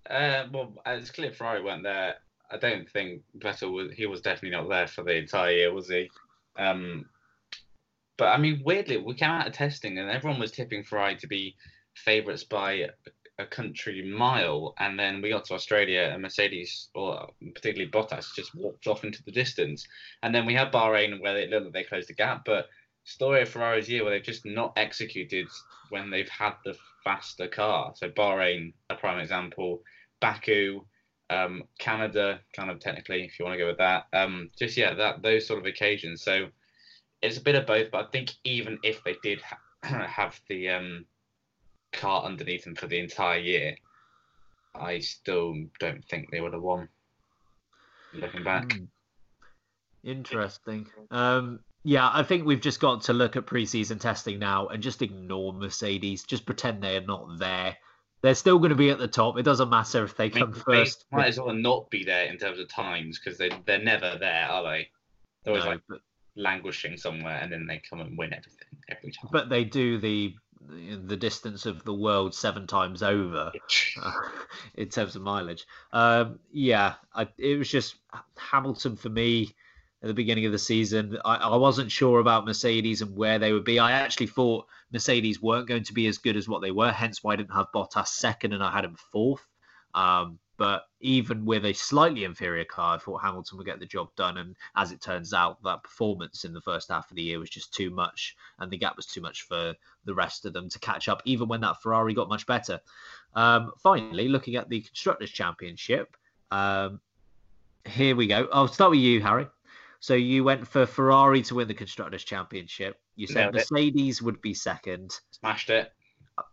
Uh, 0.08 0.46
well, 0.52 0.74
it's 0.86 1.10
clear 1.10 1.32
Ferrari 1.32 1.60
weren't 1.60 1.82
there. 1.82 2.14
I 2.52 2.56
don't 2.56 2.88
think 2.88 3.22
Vettel 3.36 3.72
was. 3.72 3.90
He 3.90 4.06
was 4.06 4.20
definitely 4.20 4.56
not 4.56 4.68
there 4.68 4.86
for 4.86 5.02
the 5.02 5.16
entire 5.16 5.50
year, 5.50 5.72
was 5.74 5.88
he? 5.88 6.08
Um, 6.56 7.06
but 8.22 8.28
I 8.28 8.38
mean, 8.38 8.62
weirdly, 8.64 8.98
we 8.98 9.14
came 9.14 9.30
out 9.30 9.48
of 9.48 9.52
testing 9.52 9.98
and 9.98 10.08
everyone 10.08 10.38
was 10.38 10.52
tipping 10.52 10.84
Ferrari 10.84 11.16
to 11.16 11.26
be 11.26 11.56
favourites 11.96 12.44
by 12.44 12.86
a, 13.38 13.46
country 13.50 14.00
mile, 14.00 14.72
and 14.78 14.96
then 14.96 15.20
we 15.20 15.28
got 15.28 15.44
to 15.46 15.54
Australia 15.54 16.08
and 16.12 16.22
Mercedes, 16.22 16.88
or 16.94 17.28
particularly 17.52 17.90
Bottas, 17.90 18.32
just 18.36 18.54
walked 18.54 18.86
off 18.86 19.02
into 19.02 19.20
the 19.24 19.32
distance. 19.32 19.84
And 20.22 20.32
then 20.32 20.46
we 20.46 20.54
had 20.54 20.70
Bahrain 20.70 21.20
where 21.20 21.36
it 21.36 21.50
looked 21.50 21.64
like 21.64 21.72
they 21.72 21.82
closed 21.82 22.08
the 22.08 22.14
gap, 22.14 22.44
but 22.46 22.68
story 23.02 23.42
of 23.42 23.48
Ferrari's 23.48 23.88
year 23.88 24.04
where 24.04 24.12
they've 24.12 24.22
just 24.22 24.46
not 24.46 24.74
executed 24.76 25.48
when 25.90 26.08
they've 26.08 26.28
had 26.28 26.54
the 26.64 26.76
faster 27.02 27.48
car. 27.48 27.92
So 27.96 28.08
Bahrain, 28.08 28.72
a 28.88 28.94
prime 28.94 29.18
example. 29.18 29.82
Baku, 30.20 30.84
um, 31.28 31.64
Canada, 31.80 32.38
kind 32.54 32.70
of 32.70 32.78
technically, 32.78 33.24
if 33.24 33.40
you 33.40 33.44
want 33.44 33.54
to 33.54 33.64
go 33.64 33.66
with 33.66 33.78
that. 33.78 34.04
Um, 34.12 34.50
just 34.56 34.76
yeah, 34.76 34.94
that 34.94 35.22
those 35.22 35.44
sort 35.44 35.58
of 35.58 35.66
occasions. 35.66 36.22
So 36.22 36.50
it's 37.22 37.38
a 37.38 37.40
bit 37.42 37.54
of 37.54 37.66
both, 37.66 37.90
but 37.90 38.06
I 38.06 38.10
think 38.10 38.32
even 38.44 38.78
if 38.82 39.02
they 39.04 39.16
did 39.22 39.40
ha- 39.42 39.58
have 40.06 40.40
the 40.48 40.68
um, 40.70 41.04
car 41.92 42.24
underneath 42.24 42.64
them 42.64 42.74
for 42.74 42.86
the 42.86 42.98
entire 42.98 43.38
year, 43.38 43.76
I 44.74 44.98
still 45.00 45.54
don't 45.78 46.04
think 46.04 46.30
they 46.30 46.40
would 46.40 46.52
have 46.54 46.62
won. 46.62 46.88
Looking 48.14 48.42
back, 48.44 48.72
Hmm. 48.72 48.84
Interesting. 50.04 50.88
Um, 51.10 51.60
yeah, 51.84 52.10
I 52.12 52.22
think 52.24 52.44
we've 52.44 52.60
just 52.60 52.80
got 52.80 53.02
to 53.02 53.12
look 53.12 53.36
at 53.36 53.46
preseason 53.46 54.00
testing 54.00 54.38
now 54.38 54.66
and 54.68 54.82
just 54.82 55.00
ignore 55.02 55.52
Mercedes. 55.52 56.24
Just 56.24 56.44
pretend 56.44 56.82
they 56.82 56.96
are 56.96 57.00
not 57.06 57.38
there. 57.38 57.76
They're 58.20 58.34
still 58.34 58.58
going 58.58 58.70
to 58.70 58.76
be 58.76 58.90
at 58.90 58.98
the 58.98 59.08
top. 59.08 59.38
It 59.38 59.42
doesn't 59.42 59.68
matter 59.70 60.04
if 60.04 60.16
they 60.16 60.26
I 60.26 60.28
mean, 60.28 60.44
come 60.44 60.52
they 60.52 60.60
first. 60.60 61.06
might 61.12 61.28
as 61.28 61.38
well 61.40 61.54
not 61.54 61.88
be 61.90 62.04
there 62.04 62.26
in 62.26 62.38
terms 62.38 62.58
of 62.58 62.68
times 62.68 63.18
because 63.18 63.38
they 63.38 63.50
they're 63.66 63.78
never 63.82 64.16
there, 64.18 64.46
are 64.48 64.62
they? 64.64 64.88
They're 65.44 65.52
always 65.54 65.64
No, 65.64 65.70
like 65.70 65.80
but- 65.88 66.00
languishing 66.36 66.96
somewhere, 66.96 67.38
and 67.40 67.52
then 67.52 67.66
they 67.66 67.82
come 67.88 68.00
and 68.00 68.16
win 68.16 68.32
everything 68.32 68.68
every 68.88 69.12
time. 69.12 69.30
but 69.32 69.48
they 69.48 69.64
do 69.64 69.98
the 69.98 70.34
the 70.68 71.16
distance 71.16 71.66
of 71.66 71.84
the 71.84 71.92
world 71.92 72.32
seven 72.34 72.68
times 72.68 73.02
over 73.02 73.50
uh, 74.00 74.12
in 74.74 74.88
terms 74.88 75.16
of 75.16 75.22
mileage. 75.22 75.66
Um, 75.92 76.38
yeah, 76.52 76.94
I, 77.12 77.26
it 77.36 77.58
was 77.58 77.68
just 77.68 77.96
Hamilton 78.36 78.96
for 78.96 79.08
me 79.08 79.54
at 80.02 80.08
the 80.08 80.14
beginning 80.14 80.46
of 80.46 80.52
the 80.52 80.58
season. 80.58 81.18
I, 81.24 81.36
I 81.36 81.56
wasn't 81.56 81.90
sure 81.90 82.20
about 82.20 82.44
Mercedes 82.44 83.02
and 83.02 83.16
where 83.16 83.38
they 83.38 83.52
would 83.52 83.64
be. 83.64 83.78
I 83.78 83.92
actually 83.92 84.28
thought 84.28 84.66
Mercedes 84.92 85.42
weren't 85.42 85.68
going 85.68 85.84
to 85.84 85.94
be 85.94 86.06
as 86.06 86.18
good 86.18 86.36
as 86.36 86.48
what 86.48 86.62
they 86.62 86.70
were, 86.70 86.92
hence 86.92 87.22
why 87.22 87.32
I 87.32 87.36
didn't 87.36 87.54
have 87.54 87.72
Bottas 87.74 88.08
second 88.08 88.52
and 88.52 88.62
I 88.62 88.70
had 88.70 88.84
him 88.84 88.96
fourth. 89.12 89.46
Um, 89.94 90.38
but 90.62 90.86
even 91.00 91.44
with 91.44 91.64
a 91.64 91.72
slightly 91.72 92.22
inferior 92.22 92.64
car, 92.64 92.94
I 92.94 92.98
thought 92.98 93.20
Hamilton 93.20 93.58
would 93.58 93.66
get 93.66 93.80
the 93.80 93.84
job 93.84 94.14
done. 94.14 94.38
And 94.38 94.54
as 94.76 94.92
it 94.92 95.00
turns 95.00 95.34
out, 95.34 95.60
that 95.64 95.82
performance 95.82 96.44
in 96.44 96.54
the 96.54 96.60
first 96.60 96.88
half 96.88 97.10
of 97.10 97.16
the 97.16 97.22
year 97.22 97.40
was 97.40 97.50
just 97.50 97.74
too 97.74 97.90
much, 97.90 98.36
and 98.60 98.70
the 98.70 98.76
gap 98.76 98.94
was 98.96 99.06
too 99.06 99.20
much 99.20 99.42
for 99.42 99.74
the 100.04 100.14
rest 100.14 100.44
of 100.46 100.52
them 100.52 100.68
to 100.68 100.78
catch 100.78 101.08
up, 101.08 101.20
even 101.24 101.48
when 101.48 101.60
that 101.62 101.82
Ferrari 101.82 102.14
got 102.14 102.28
much 102.28 102.46
better. 102.46 102.78
Um, 103.34 103.72
finally, 103.82 104.28
looking 104.28 104.54
at 104.54 104.68
the 104.68 104.82
Constructors' 104.82 105.32
Championship, 105.32 106.16
um, 106.52 107.00
here 107.84 108.14
we 108.14 108.28
go. 108.28 108.46
I'll 108.52 108.68
start 108.68 108.92
with 108.92 109.00
you, 109.00 109.20
Harry. 109.20 109.48
So 109.98 110.14
you 110.14 110.44
went 110.44 110.64
for 110.68 110.86
Ferrari 110.86 111.42
to 111.42 111.56
win 111.56 111.66
the 111.66 111.74
Constructors' 111.74 112.22
Championship. 112.22 113.00
You 113.16 113.26
said 113.26 113.52
Nailed 113.52 113.56
it. 113.56 113.66
Mercedes 113.68 114.22
would 114.22 114.40
be 114.40 114.54
second. 114.54 115.18
Smashed 115.32 115.70
it. 115.70 115.92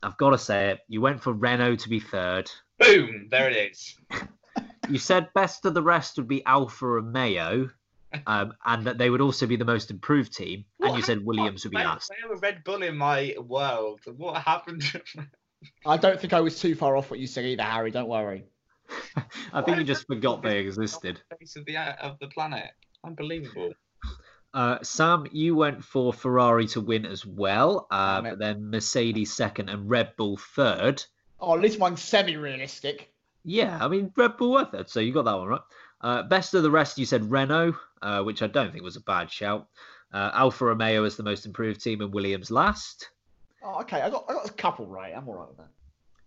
I've 0.02 0.18
got 0.18 0.32
to 0.32 0.40
say 0.40 0.72
it. 0.72 0.80
You 0.88 1.00
went 1.00 1.22
for 1.22 1.32
Renault 1.32 1.76
to 1.76 1.90
be 1.90 2.00
third. 2.00 2.50
Boom! 2.80 3.28
There 3.30 3.50
it 3.50 3.72
is. 3.72 3.96
You 4.90 4.98
said 4.98 5.30
best 5.34 5.66
of 5.66 5.74
the 5.74 5.84
rest 5.84 6.18
would 6.18 6.28
be 6.28 6.44
Alfa 6.46 6.86
Romeo, 6.88 7.70
um, 8.26 8.54
and 8.66 8.86
that 8.86 8.98
they 8.98 9.10
would 9.10 9.22
also 9.22 9.46
be 9.46 9.56
the 9.56 9.66
most 9.66 9.92
improved 9.92 10.34
team. 10.34 10.66
And 10.80 10.96
you 10.96 11.04
said? 11.04 11.24
Williams 11.24 11.64
would 11.64 11.72
be 11.72 11.78
They- 11.78 11.86
last. 11.86 12.10
They 12.10 12.28
were 12.28 12.38
Red 12.38 12.64
Bull 12.64 12.82
in 12.82 12.98
my 12.98 13.36
world. 13.40 14.02
What 14.18 14.42
happened? 14.42 14.84
I 15.86 15.98
don't 15.98 16.20
think 16.20 16.34
I 16.34 16.40
was 16.40 16.60
too 16.60 16.74
far 16.74 16.96
off 16.96 17.12
what 17.12 17.20
you 17.20 17.28
said 17.28 17.46
either, 17.46 17.64
Harry. 17.64 17.92
Don't 17.92 18.08
worry. 18.08 18.46
I 19.54 19.62
think 19.62 19.78
you 19.78 19.84
just 19.84 20.08
forgot 20.08 20.42
they 20.42 20.60
existed. 20.60 21.22
Face 21.38 21.56
of 21.56 21.66
the 21.66 21.78
of 21.78 22.18
the 22.20 22.28
planet. 22.28 22.72
Unbelievable. 23.06 23.74
Uh, 24.54 24.80
Sam, 24.82 25.28
you 25.32 25.56
went 25.56 25.84
for 25.84 26.12
Ferrari 26.12 26.66
to 26.68 26.82
win 26.82 27.06
as 27.06 27.24
well, 27.26 27.86
uh, 27.92 28.22
but 28.22 28.40
then 28.40 28.72
Mercedes 28.72 29.32
second 29.32 29.70
and 29.70 29.88
Red 29.90 30.16
Bull 30.18 30.38
third. 30.38 31.04
Oh, 31.42 31.56
at 31.56 31.62
least 31.62 31.80
one's 31.80 32.02
semi-realistic. 32.02 33.12
Yeah, 33.44 33.78
I 33.82 33.88
mean 33.88 34.12
Red 34.16 34.38
Bull 34.38 34.52
were 34.52 34.66
third, 34.66 34.90
so 34.90 35.00
you 35.00 35.14
got 35.14 35.26
that 35.26 35.38
one 35.38 35.48
right. 35.48 35.62
Uh, 36.02 36.24
best 36.24 36.54
of 36.54 36.64
the 36.64 36.72
rest, 36.72 36.98
you 36.98 37.06
said 37.06 37.30
Renault, 37.30 37.76
uh, 38.02 38.22
which 38.24 38.42
I 38.42 38.48
don't 38.48 38.72
think 38.72 38.84
was 38.84 38.96
a 38.96 39.02
bad 39.02 39.32
shout. 39.32 39.68
Uh, 40.14 40.32
Alfa 40.34 40.66
Romeo 40.66 41.04
is 41.04 41.18
the 41.18 41.24
most 41.24 41.46
improved 41.46 41.84
team, 41.84 42.02
and 42.02 42.14
Williams 42.14 42.52
last. 42.52 43.10
Oh, 43.64 43.82
okay. 43.82 44.02
I 44.02 44.10
got 44.10 44.26
I 44.30 44.34
got 44.34 44.50
a 44.50 44.54
couple 44.54 44.86
right. 44.86 45.14
I'm 45.16 45.28
all 45.28 45.36
right 45.36 45.48
with 45.48 45.58
that. 45.58 45.68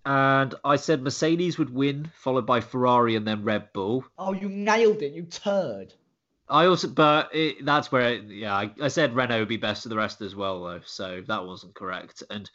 And 0.05 0.55
I 0.64 0.77
said 0.77 1.03
Mercedes 1.03 1.59
would 1.59 1.72
win, 1.72 2.11
followed 2.14 2.46
by 2.46 2.61
Ferrari 2.61 3.14
and 3.14 3.27
then 3.27 3.44
Red 3.44 3.72
Bull. 3.72 4.05
Oh, 4.18 4.33
you 4.33 4.48
nailed 4.48 5.01
it, 5.03 5.12
you 5.12 5.22
turd. 5.22 5.94
I 6.48 6.66
also, 6.66 6.88
but 6.88 7.33
it, 7.33 7.64
that's 7.64 7.92
where, 7.92 8.14
it, 8.14 8.25
yeah, 8.25 8.55
I, 8.55 8.70
I 8.83 8.88
said 8.88 9.14
Renault 9.14 9.38
would 9.38 9.48
be 9.48 9.59
best 9.59 9.87
of 9.87 9.90
the 9.90 9.96
rest 9.96 10.20
as 10.20 10.35
well, 10.35 10.64
though, 10.64 10.81
so 10.85 11.22
that 11.29 11.46
wasn't 11.46 11.75
correct. 11.75 12.25
And 12.31 12.51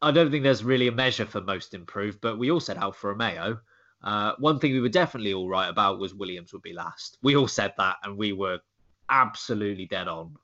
I 0.00 0.10
don't 0.10 0.30
think 0.30 0.44
there's 0.44 0.64
really 0.64 0.88
a 0.88 0.92
measure 0.92 1.26
for 1.26 1.40
most 1.40 1.74
improved, 1.74 2.20
but 2.20 2.38
we 2.38 2.50
all 2.50 2.60
said 2.60 2.76
Alfa 2.76 3.08
Romeo. 3.08 3.60
Uh, 4.02 4.32
one 4.38 4.60
thing 4.60 4.72
we 4.72 4.80
were 4.80 4.88
definitely 4.88 5.34
all 5.34 5.48
right 5.48 5.68
about 5.68 5.98
was 5.98 6.14
Williams 6.14 6.52
would 6.52 6.62
be 6.62 6.72
last. 6.72 7.18
We 7.22 7.36
all 7.36 7.48
said 7.48 7.74
that, 7.78 7.96
and 8.04 8.16
we 8.16 8.32
were 8.32 8.60
absolutely 9.08 9.86
dead 9.86 10.06
on. 10.06 10.36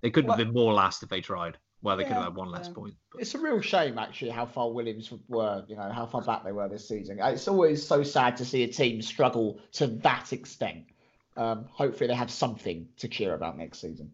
They 0.00 0.10
couldn't 0.10 0.28
Well- 0.28 0.38
have 0.38 0.46
been 0.46 0.54
more 0.54 0.72
last 0.72 1.02
if 1.02 1.08
they 1.08 1.20
tried. 1.20 1.58
Well, 1.82 1.98
they 1.98 2.04
could 2.04 2.14
have 2.14 2.24
had 2.24 2.34
one 2.34 2.50
less 2.50 2.68
yeah. 2.68 2.72
point. 2.72 2.94
But... 3.12 3.20
It's 3.20 3.34
a 3.34 3.38
real 3.38 3.60
shame, 3.60 3.98
actually, 3.98 4.30
how 4.30 4.46
far 4.46 4.72
Williams 4.72 5.12
were. 5.28 5.66
You 5.68 5.76
know 5.76 5.90
how 5.92 6.06
far 6.06 6.22
back 6.22 6.42
they 6.42 6.52
were 6.52 6.66
this 6.66 6.88
season. 6.88 7.18
It's 7.20 7.46
always 7.46 7.86
so 7.86 8.02
sad 8.02 8.38
to 8.38 8.44
see 8.46 8.62
a 8.62 8.68
team 8.68 9.02
struggle 9.02 9.60
to 9.72 9.88
that 9.88 10.32
extent. 10.32 10.86
Um, 11.36 11.66
hopefully, 11.70 12.08
they 12.08 12.14
have 12.14 12.30
something 12.30 12.88
to 12.96 13.08
cheer 13.08 13.34
about 13.34 13.58
next 13.58 13.82
season. 13.82 14.12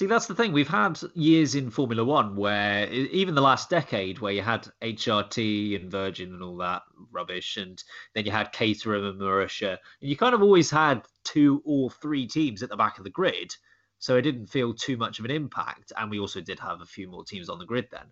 See, 0.00 0.06
that's 0.06 0.24
the 0.24 0.34
thing. 0.34 0.54
We've 0.54 0.66
had 0.66 0.98
years 1.12 1.54
in 1.54 1.68
Formula 1.68 2.02
One 2.02 2.34
where, 2.34 2.90
even 2.90 3.34
the 3.34 3.42
last 3.42 3.68
decade, 3.68 4.18
where 4.18 4.32
you 4.32 4.40
had 4.40 4.66
HRT 4.80 5.78
and 5.78 5.90
Virgin 5.90 6.32
and 6.32 6.42
all 6.42 6.56
that 6.56 6.80
rubbish, 7.12 7.58
and 7.58 7.84
then 8.14 8.24
you 8.24 8.32
had 8.32 8.50
Caterham 8.50 9.04
and 9.04 9.20
Marussia, 9.20 9.76
and 10.00 10.08
you 10.08 10.16
kind 10.16 10.34
of 10.34 10.40
always 10.40 10.70
had 10.70 11.02
two 11.22 11.60
or 11.66 11.90
three 11.90 12.26
teams 12.26 12.62
at 12.62 12.70
the 12.70 12.78
back 12.78 12.96
of 12.96 13.04
the 13.04 13.10
grid. 13.10 13.54
So 13.98 14.16
it 14.16 14.22
didn't 14.22 14.46
feel 14.46 14.72
too 14.72 14.96
much 14.96 15.18
of 15.18 15.26
an 15.26 15.30
impact. 15.30 15.92
And 15.98 16.10
we 16.10 16.18
also 16.18 16.40
did 16.40 16.58
have 16.60 16.80
a 16.80 16.86
few 16.86 17.06
more 17.06 17.22
teams 17.22 17.50
on 17.50 17.58
the 17.58 17.66
grid 17.66 17.88
then. 17.90 18.06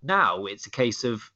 Now 0.00 0.46
it's 0.46 0.68
a 0.68 0.70
case 0.70 1.02
of 1.02 1.28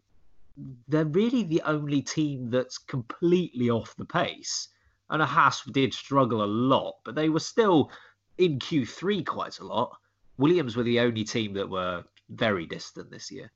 they're 0.86 1.04
really 1.04 1.42
the 1.42 1.62
only 1.62 2.00
team 2.00 2.48
that's 2.48 2.78
completely 2.78 3.70
off 3.70 3.96
the 3.96 4.04
pace. 4.04 4.68
And 5.10 5.20
Haas 5.20 5.64
did 5.64 5.92
struggle 5.92 6.44
a 6.44 6.46
lot, 6.46 6.98
but 7.04 7.16
they 7.16 7.28
were 7.28 7.40
still 7.40 7.90
in 8.38 8.58
Q3 8.58 9.24
quite 9.24 9.58
a 9.60 9.64
lot. 9.64 9.96
Williams 10.38 10.76
were 10.76 10.82
the 10.82 11.00
only 11.00 11.24
team 11.24 11.54
that 11.54 11.68
were 11.68 12.04
very 12.30 12.66
distant 12.66 13.10
this 13.10 13.30
year. 13.30 13.50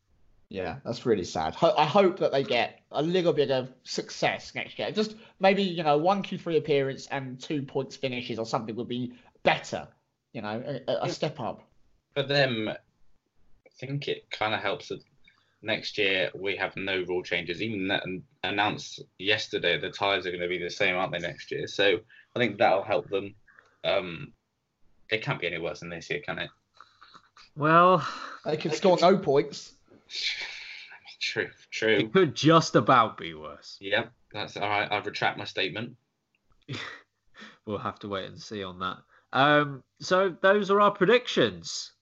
Yeah, 0.49 0.79
that's 0.85 1.07
really 1.07 1.25
sad. 1.25 1.55
Ho- 1.55 1.75
I 1.77 1.85
hope 1.85 2.19
that 2.19 2.33
they 2.33 2.43
get 2.43 2.81
a 2.91 3.03
little 3.03 3.33
bit 3.33 3.51
of 3.51 3.73
success 3.85 4.53
next 4.55 4.79
year. 4.79 4.91
Just 4.91 5.15
maybe 5.39 5.63
you 5.63 5.83
know 5.85 5.97
one 5.99 6.23
Q3 6.23 6.57
appearance 6.59 7.07
and 7.09 7.41
two 7.41 7.63
points 7.63 7.95
finishes 7.97 8.39
or 8.39 8.47
something 8.47 8.75
would 8.77 8.89
be 8.89 9.13
better. 9.43 9.87
You 10.33 10.43
know, 10.43 10.63
a, 10.67 10.91
a- 10.91 11.05
a 11.05 11.09
step 11.09 11.39
up. 11.39 11.63
For 12.15 12.23
them, 12.25 12.69
I 12.69 12.77
think 13.79 14.09
it 14.09 14.29
kind 14.31 14.55
of 14.55 14.61
helps 14.61 14.89
that 14.89 15.01
next 15.63 15.99
year 15.99 16.31
we 16.35 16.57
have 16.57 16.75
no 16.77 17.05
rule 17.07 17.23
changes. 17.23 17.63
Even 17.63 17.87
that 17.89 18.03
announced 18.43 19.03
yesterday, 19.19 19.79
the 19.79 19.91
tyres 19.91 20.27
are 20.27 20.31
going 20.31 20.43
to 20.43 20.49
be 20.49 20.59
the 20.59 20.71
same, 20.71 20.97
aren't 20.97 21.13
they, 21.13 21.19
next 21.19 21.51
year? 21.53 21.67
So 21.69 21.99
I 22.35 22.39
think 22.39 22.59
that'll 22.59 22.83
help 22.83 23.09
them. 23.09 23.35
Um, 23.85 24.33
it 25.13 25.23
can't 25.23 25.41
be 25.41 25.47
any 25.47 25.59
worse 25.59 25.81
than 25.81 25.89
this 25.91 26.09
year, 26.11 26.21
can 26.25 26.39
it? 26.39 26.51
Well, 27.57 28.07
They 28.45 28.57
could 28.57 28.75
score 28.75 28.97
no 29.01 29.17
points. 29.19 29.73
True, 31.21 31.51
true. 31.71 31.97
it 31.99 32.13
could 32.15 32.35
just 32.35 32.75
about 32.77 33.19
be 33.19 33.35
worse. 33.35 33.77
Yeah, 33.79 34.07
that's 34.33 34.57
all 34.57 34.69
right. 34.69 34.91
I 34.91 34.99
retract 35.01 35.39
my 35.39 35.45
statement. 35.45 35.97
We'll 37.67 37.79
have 37.79 37.99
to 38.01 38.09
wait 38.09 38.25
and 38.25 38.41
see 38.41 38.65
on 38.65 38.79
that. 38.81 38.97
Um, 39.33 39.85
so 40.01 40.35
those 40.41 40.71
are 40.71 40.81
our 40.81 40.91
predictions. 40.91 41.93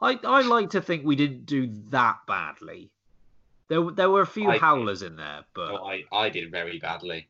I, 0.00 0.18
I 0.24 0.42
like 0.42 0.70
to 0.70 0.80
think 0.80 1.04
we 1.04 1.16
didn't 1.16 1.44
do 1.44 1.68
that 1.90 2.18
badly. 2.26 2.90
There, 3.68 3.82
were- 3.82 3.92
there 3.92 4.08
were 4.08 4.22
a 4.22 4.26
few 4.26 4.48
I- 4.48 4.58
howlers 4.58 5.02
in 5.02 5.16
there, 5.16 5.44
but 5.54 5.72
Oh, 5.72 5.84
I, 5.84 6.04
I 6.12 6.28
did 6.30 6.50
very 6.52 6.78
badly. 6.78 7.28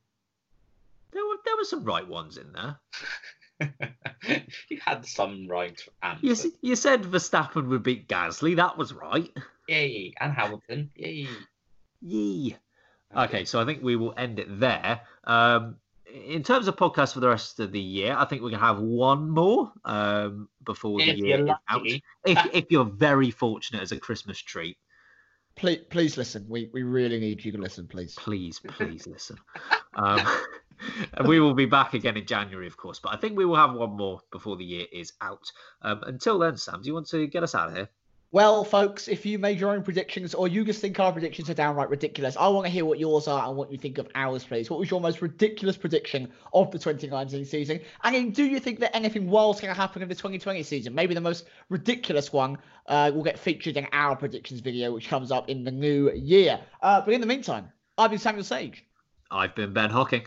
there 1.13 1.25
were 1.27 1.37
there 1.45 1.57
were 1.57 1.65
some 1.65 1.83
right 1.83 2.07
ones 2.07 2.37
in 2.37 2.53
there. 2.53 2.79
you 4.69 4.79
had 4.85 5.05
some 5.07 5.47
right 5.49 5.81
You, 6.21 6.31
answers. 6.31 6.47
s- 6.47 6.59
you 6.61 6.77
said 6.77 7.03
Verstappen 7.03 7.69
would 7.69 7.83
beat 7.83 8.09
Gasly. 8.09 8.57
That 8.57 8.77
was 8.79 8.93
right. 8.93 9.31
Yay, 9.69 10.15
and 10.21 10.33
Hamilton. 10.33 10.91
Yay. 10.97 11.29
Yee. 12.01 12.57
Okay, 13.17 13.45
so 13.45 13.61
I 13.61 13.65
think 13.65 13.83
we 13.83 13.97
will 13.97 14.15
end 14.17 14.39
it 14.39 14.61
there. 14.61 15.01
Um, 15.25 15.77
in 16.13 16.43
terms 16.43 16.69
of 16.69 16.77
podcasts 16.77 17.13
for 17.15 17.21
the 17.21 17.29
rest 17.29 17.61
of 17.61 17.73
the 17.73 17.81
year, 17.81 18.15
I 18.17 18.25
think 18.25 18.43
we're 18.43 18.51
gonna 18.51 18.63
have 18.65 18.79
one 18.79 19.29
more 19.31 19.73
um, 19.85 20.49
before 20.65 20.99
the 21.01 21.11
If 21.11 21.19
year 21.19 21.39
you're 21.39 21.49
is 21.49 21.55
out. 21.69 21.87
If, 22.25 22.55
if 22.55 22.65
you're 22.71 22.85
very 22.85 23.31
fortunate 23.31 23.83
as 23.83 23.93
a 23.93 23.99
Christmas 23.99 24.39
treat, 24.39 24.77
Please, 25.57 25.81
please 25.91 26.17
listen. 26.17 26.47
We 26.49 26.71
we 26.73 26.85
really 26.85 27.19
need 27.19 27.45
you 27.45 27.51
to 27.51 27.59
listen, 27.59 27.89
please. 27.89 28.15
please, 28.15 28.61
please 28.61 29.07
listen. 29.07 29.37
Um, 29.95 30.25
and 31.15 31.29
we 31.29 31.41
will 31.41 31.55
be 31.55 31.67
back 31.67 31.95
again 31.95 32.17
in 32.17 32.27
January, 32.27 32.67
of 32.67 32.77
course. 32.77 32.99
But 32.99 33.15
I 33.15 33.17
think 33.17 33.37
we 33.37 33.45
will 33.45 33.57
have 33.57 33.75
one 33.75 33.97
more 33.97 34.21
before 34.31 34.57
the 34.57 34.65
year 34.65 34.87
is 34.93 35.13
out. 35.21 35.51
Um, 35.83 36.03
until 36.07 36.39
then, 36.39 36.57
Sam, 36.57 36.83
do 36.83 36.87
you 36.87 36.95
want 36.95 37.09
to 37.09 37.27
get 37.27 37.43
us 37.43 37.55
out 37.55 37.69
of 37.69 37.77
here? 37.77 37.89
Well, 38.31 38.63
folks, 38.63 39.09
if 39.09 39.25
you 39.25 39.39
made 39.39 39.59
your 39.59 39.71
own 39.71 39.83
predictions 39.83 40.35
or 40.35 40.49
you 40.49 40.63
just 40.63 40.83
think 40.83 41.01
our 41.01 41.11
predictions 41.11 41.49
are 41.49 41.55
downright 41.55 41.89
ridiculous, 41.89 42.37
I 42.37 42.47
want 42.49 42.67
to 42.67 42.71
hear 42.71 42.85
what 42.85 42.99
yours 42.99 43.27
are 43.27 43.49
and 43.49 43.57
what 43.57 43.73
you 43.73 43.79
think 43.79 43.97
of 43.97 44.07
ours, 44.15 44.45
please. 44.45 44.69
What 44.69 44.79
was 44.79 44.91
your 44.91 45.01
most 45.01 45.23
ridiculous 45.23 45.79
prediction 45.79 46.31
of 46.53 46.71
the 46.71 46.79
2019 46.79 47.47
season? 47.47 47.81
And 48.05 48.15
then 48.15 48.31
do 48.33 48.45
you 48.45 48.61
think 48.61 48.81
that 48.81 48.95
anything 48.95 49.31
wild's 49.31 49.63
going 49.63 49.75
to 49.75 49.81
happen 49.81 50.03
in 50.03 50.11
the 50.11 50.15
2020 50.15 50.63
season? 50.63 50.95
Maybe 50.95 51.15
the 51.15 51.23
most 51.23 51.47
ridiculous 51.71 52.31
one 52.31 52.59
uh, 52.87 53.11
will 53.15 53.23
get 53.23 53.39
featured 53.39 53.79
in 53.79 53.87
our 53.93 54.15
predictions 54.15 54.61
video, 54.61 54.93
which 54.93 55.09
comes 55.09 55.33
up 55.33 55.49
in 55.49 55.65
the 55.65 55.73
new 55.73 56.11
year. 56.13 56.61
Uh, 56.83 57.01
but 57.01 57.15
in 57.15 57.23
the 57.23 57.27
meantime, 57.27 57.73
I've 57.97 58.11
been 58.11 58.19
Samuel 58.19 58.45
Sage. 58.45 58.85
I've 59.31 59.55
been 59.55 59.73
Ben 59.73 59.89
Hocking. 59.89 60.27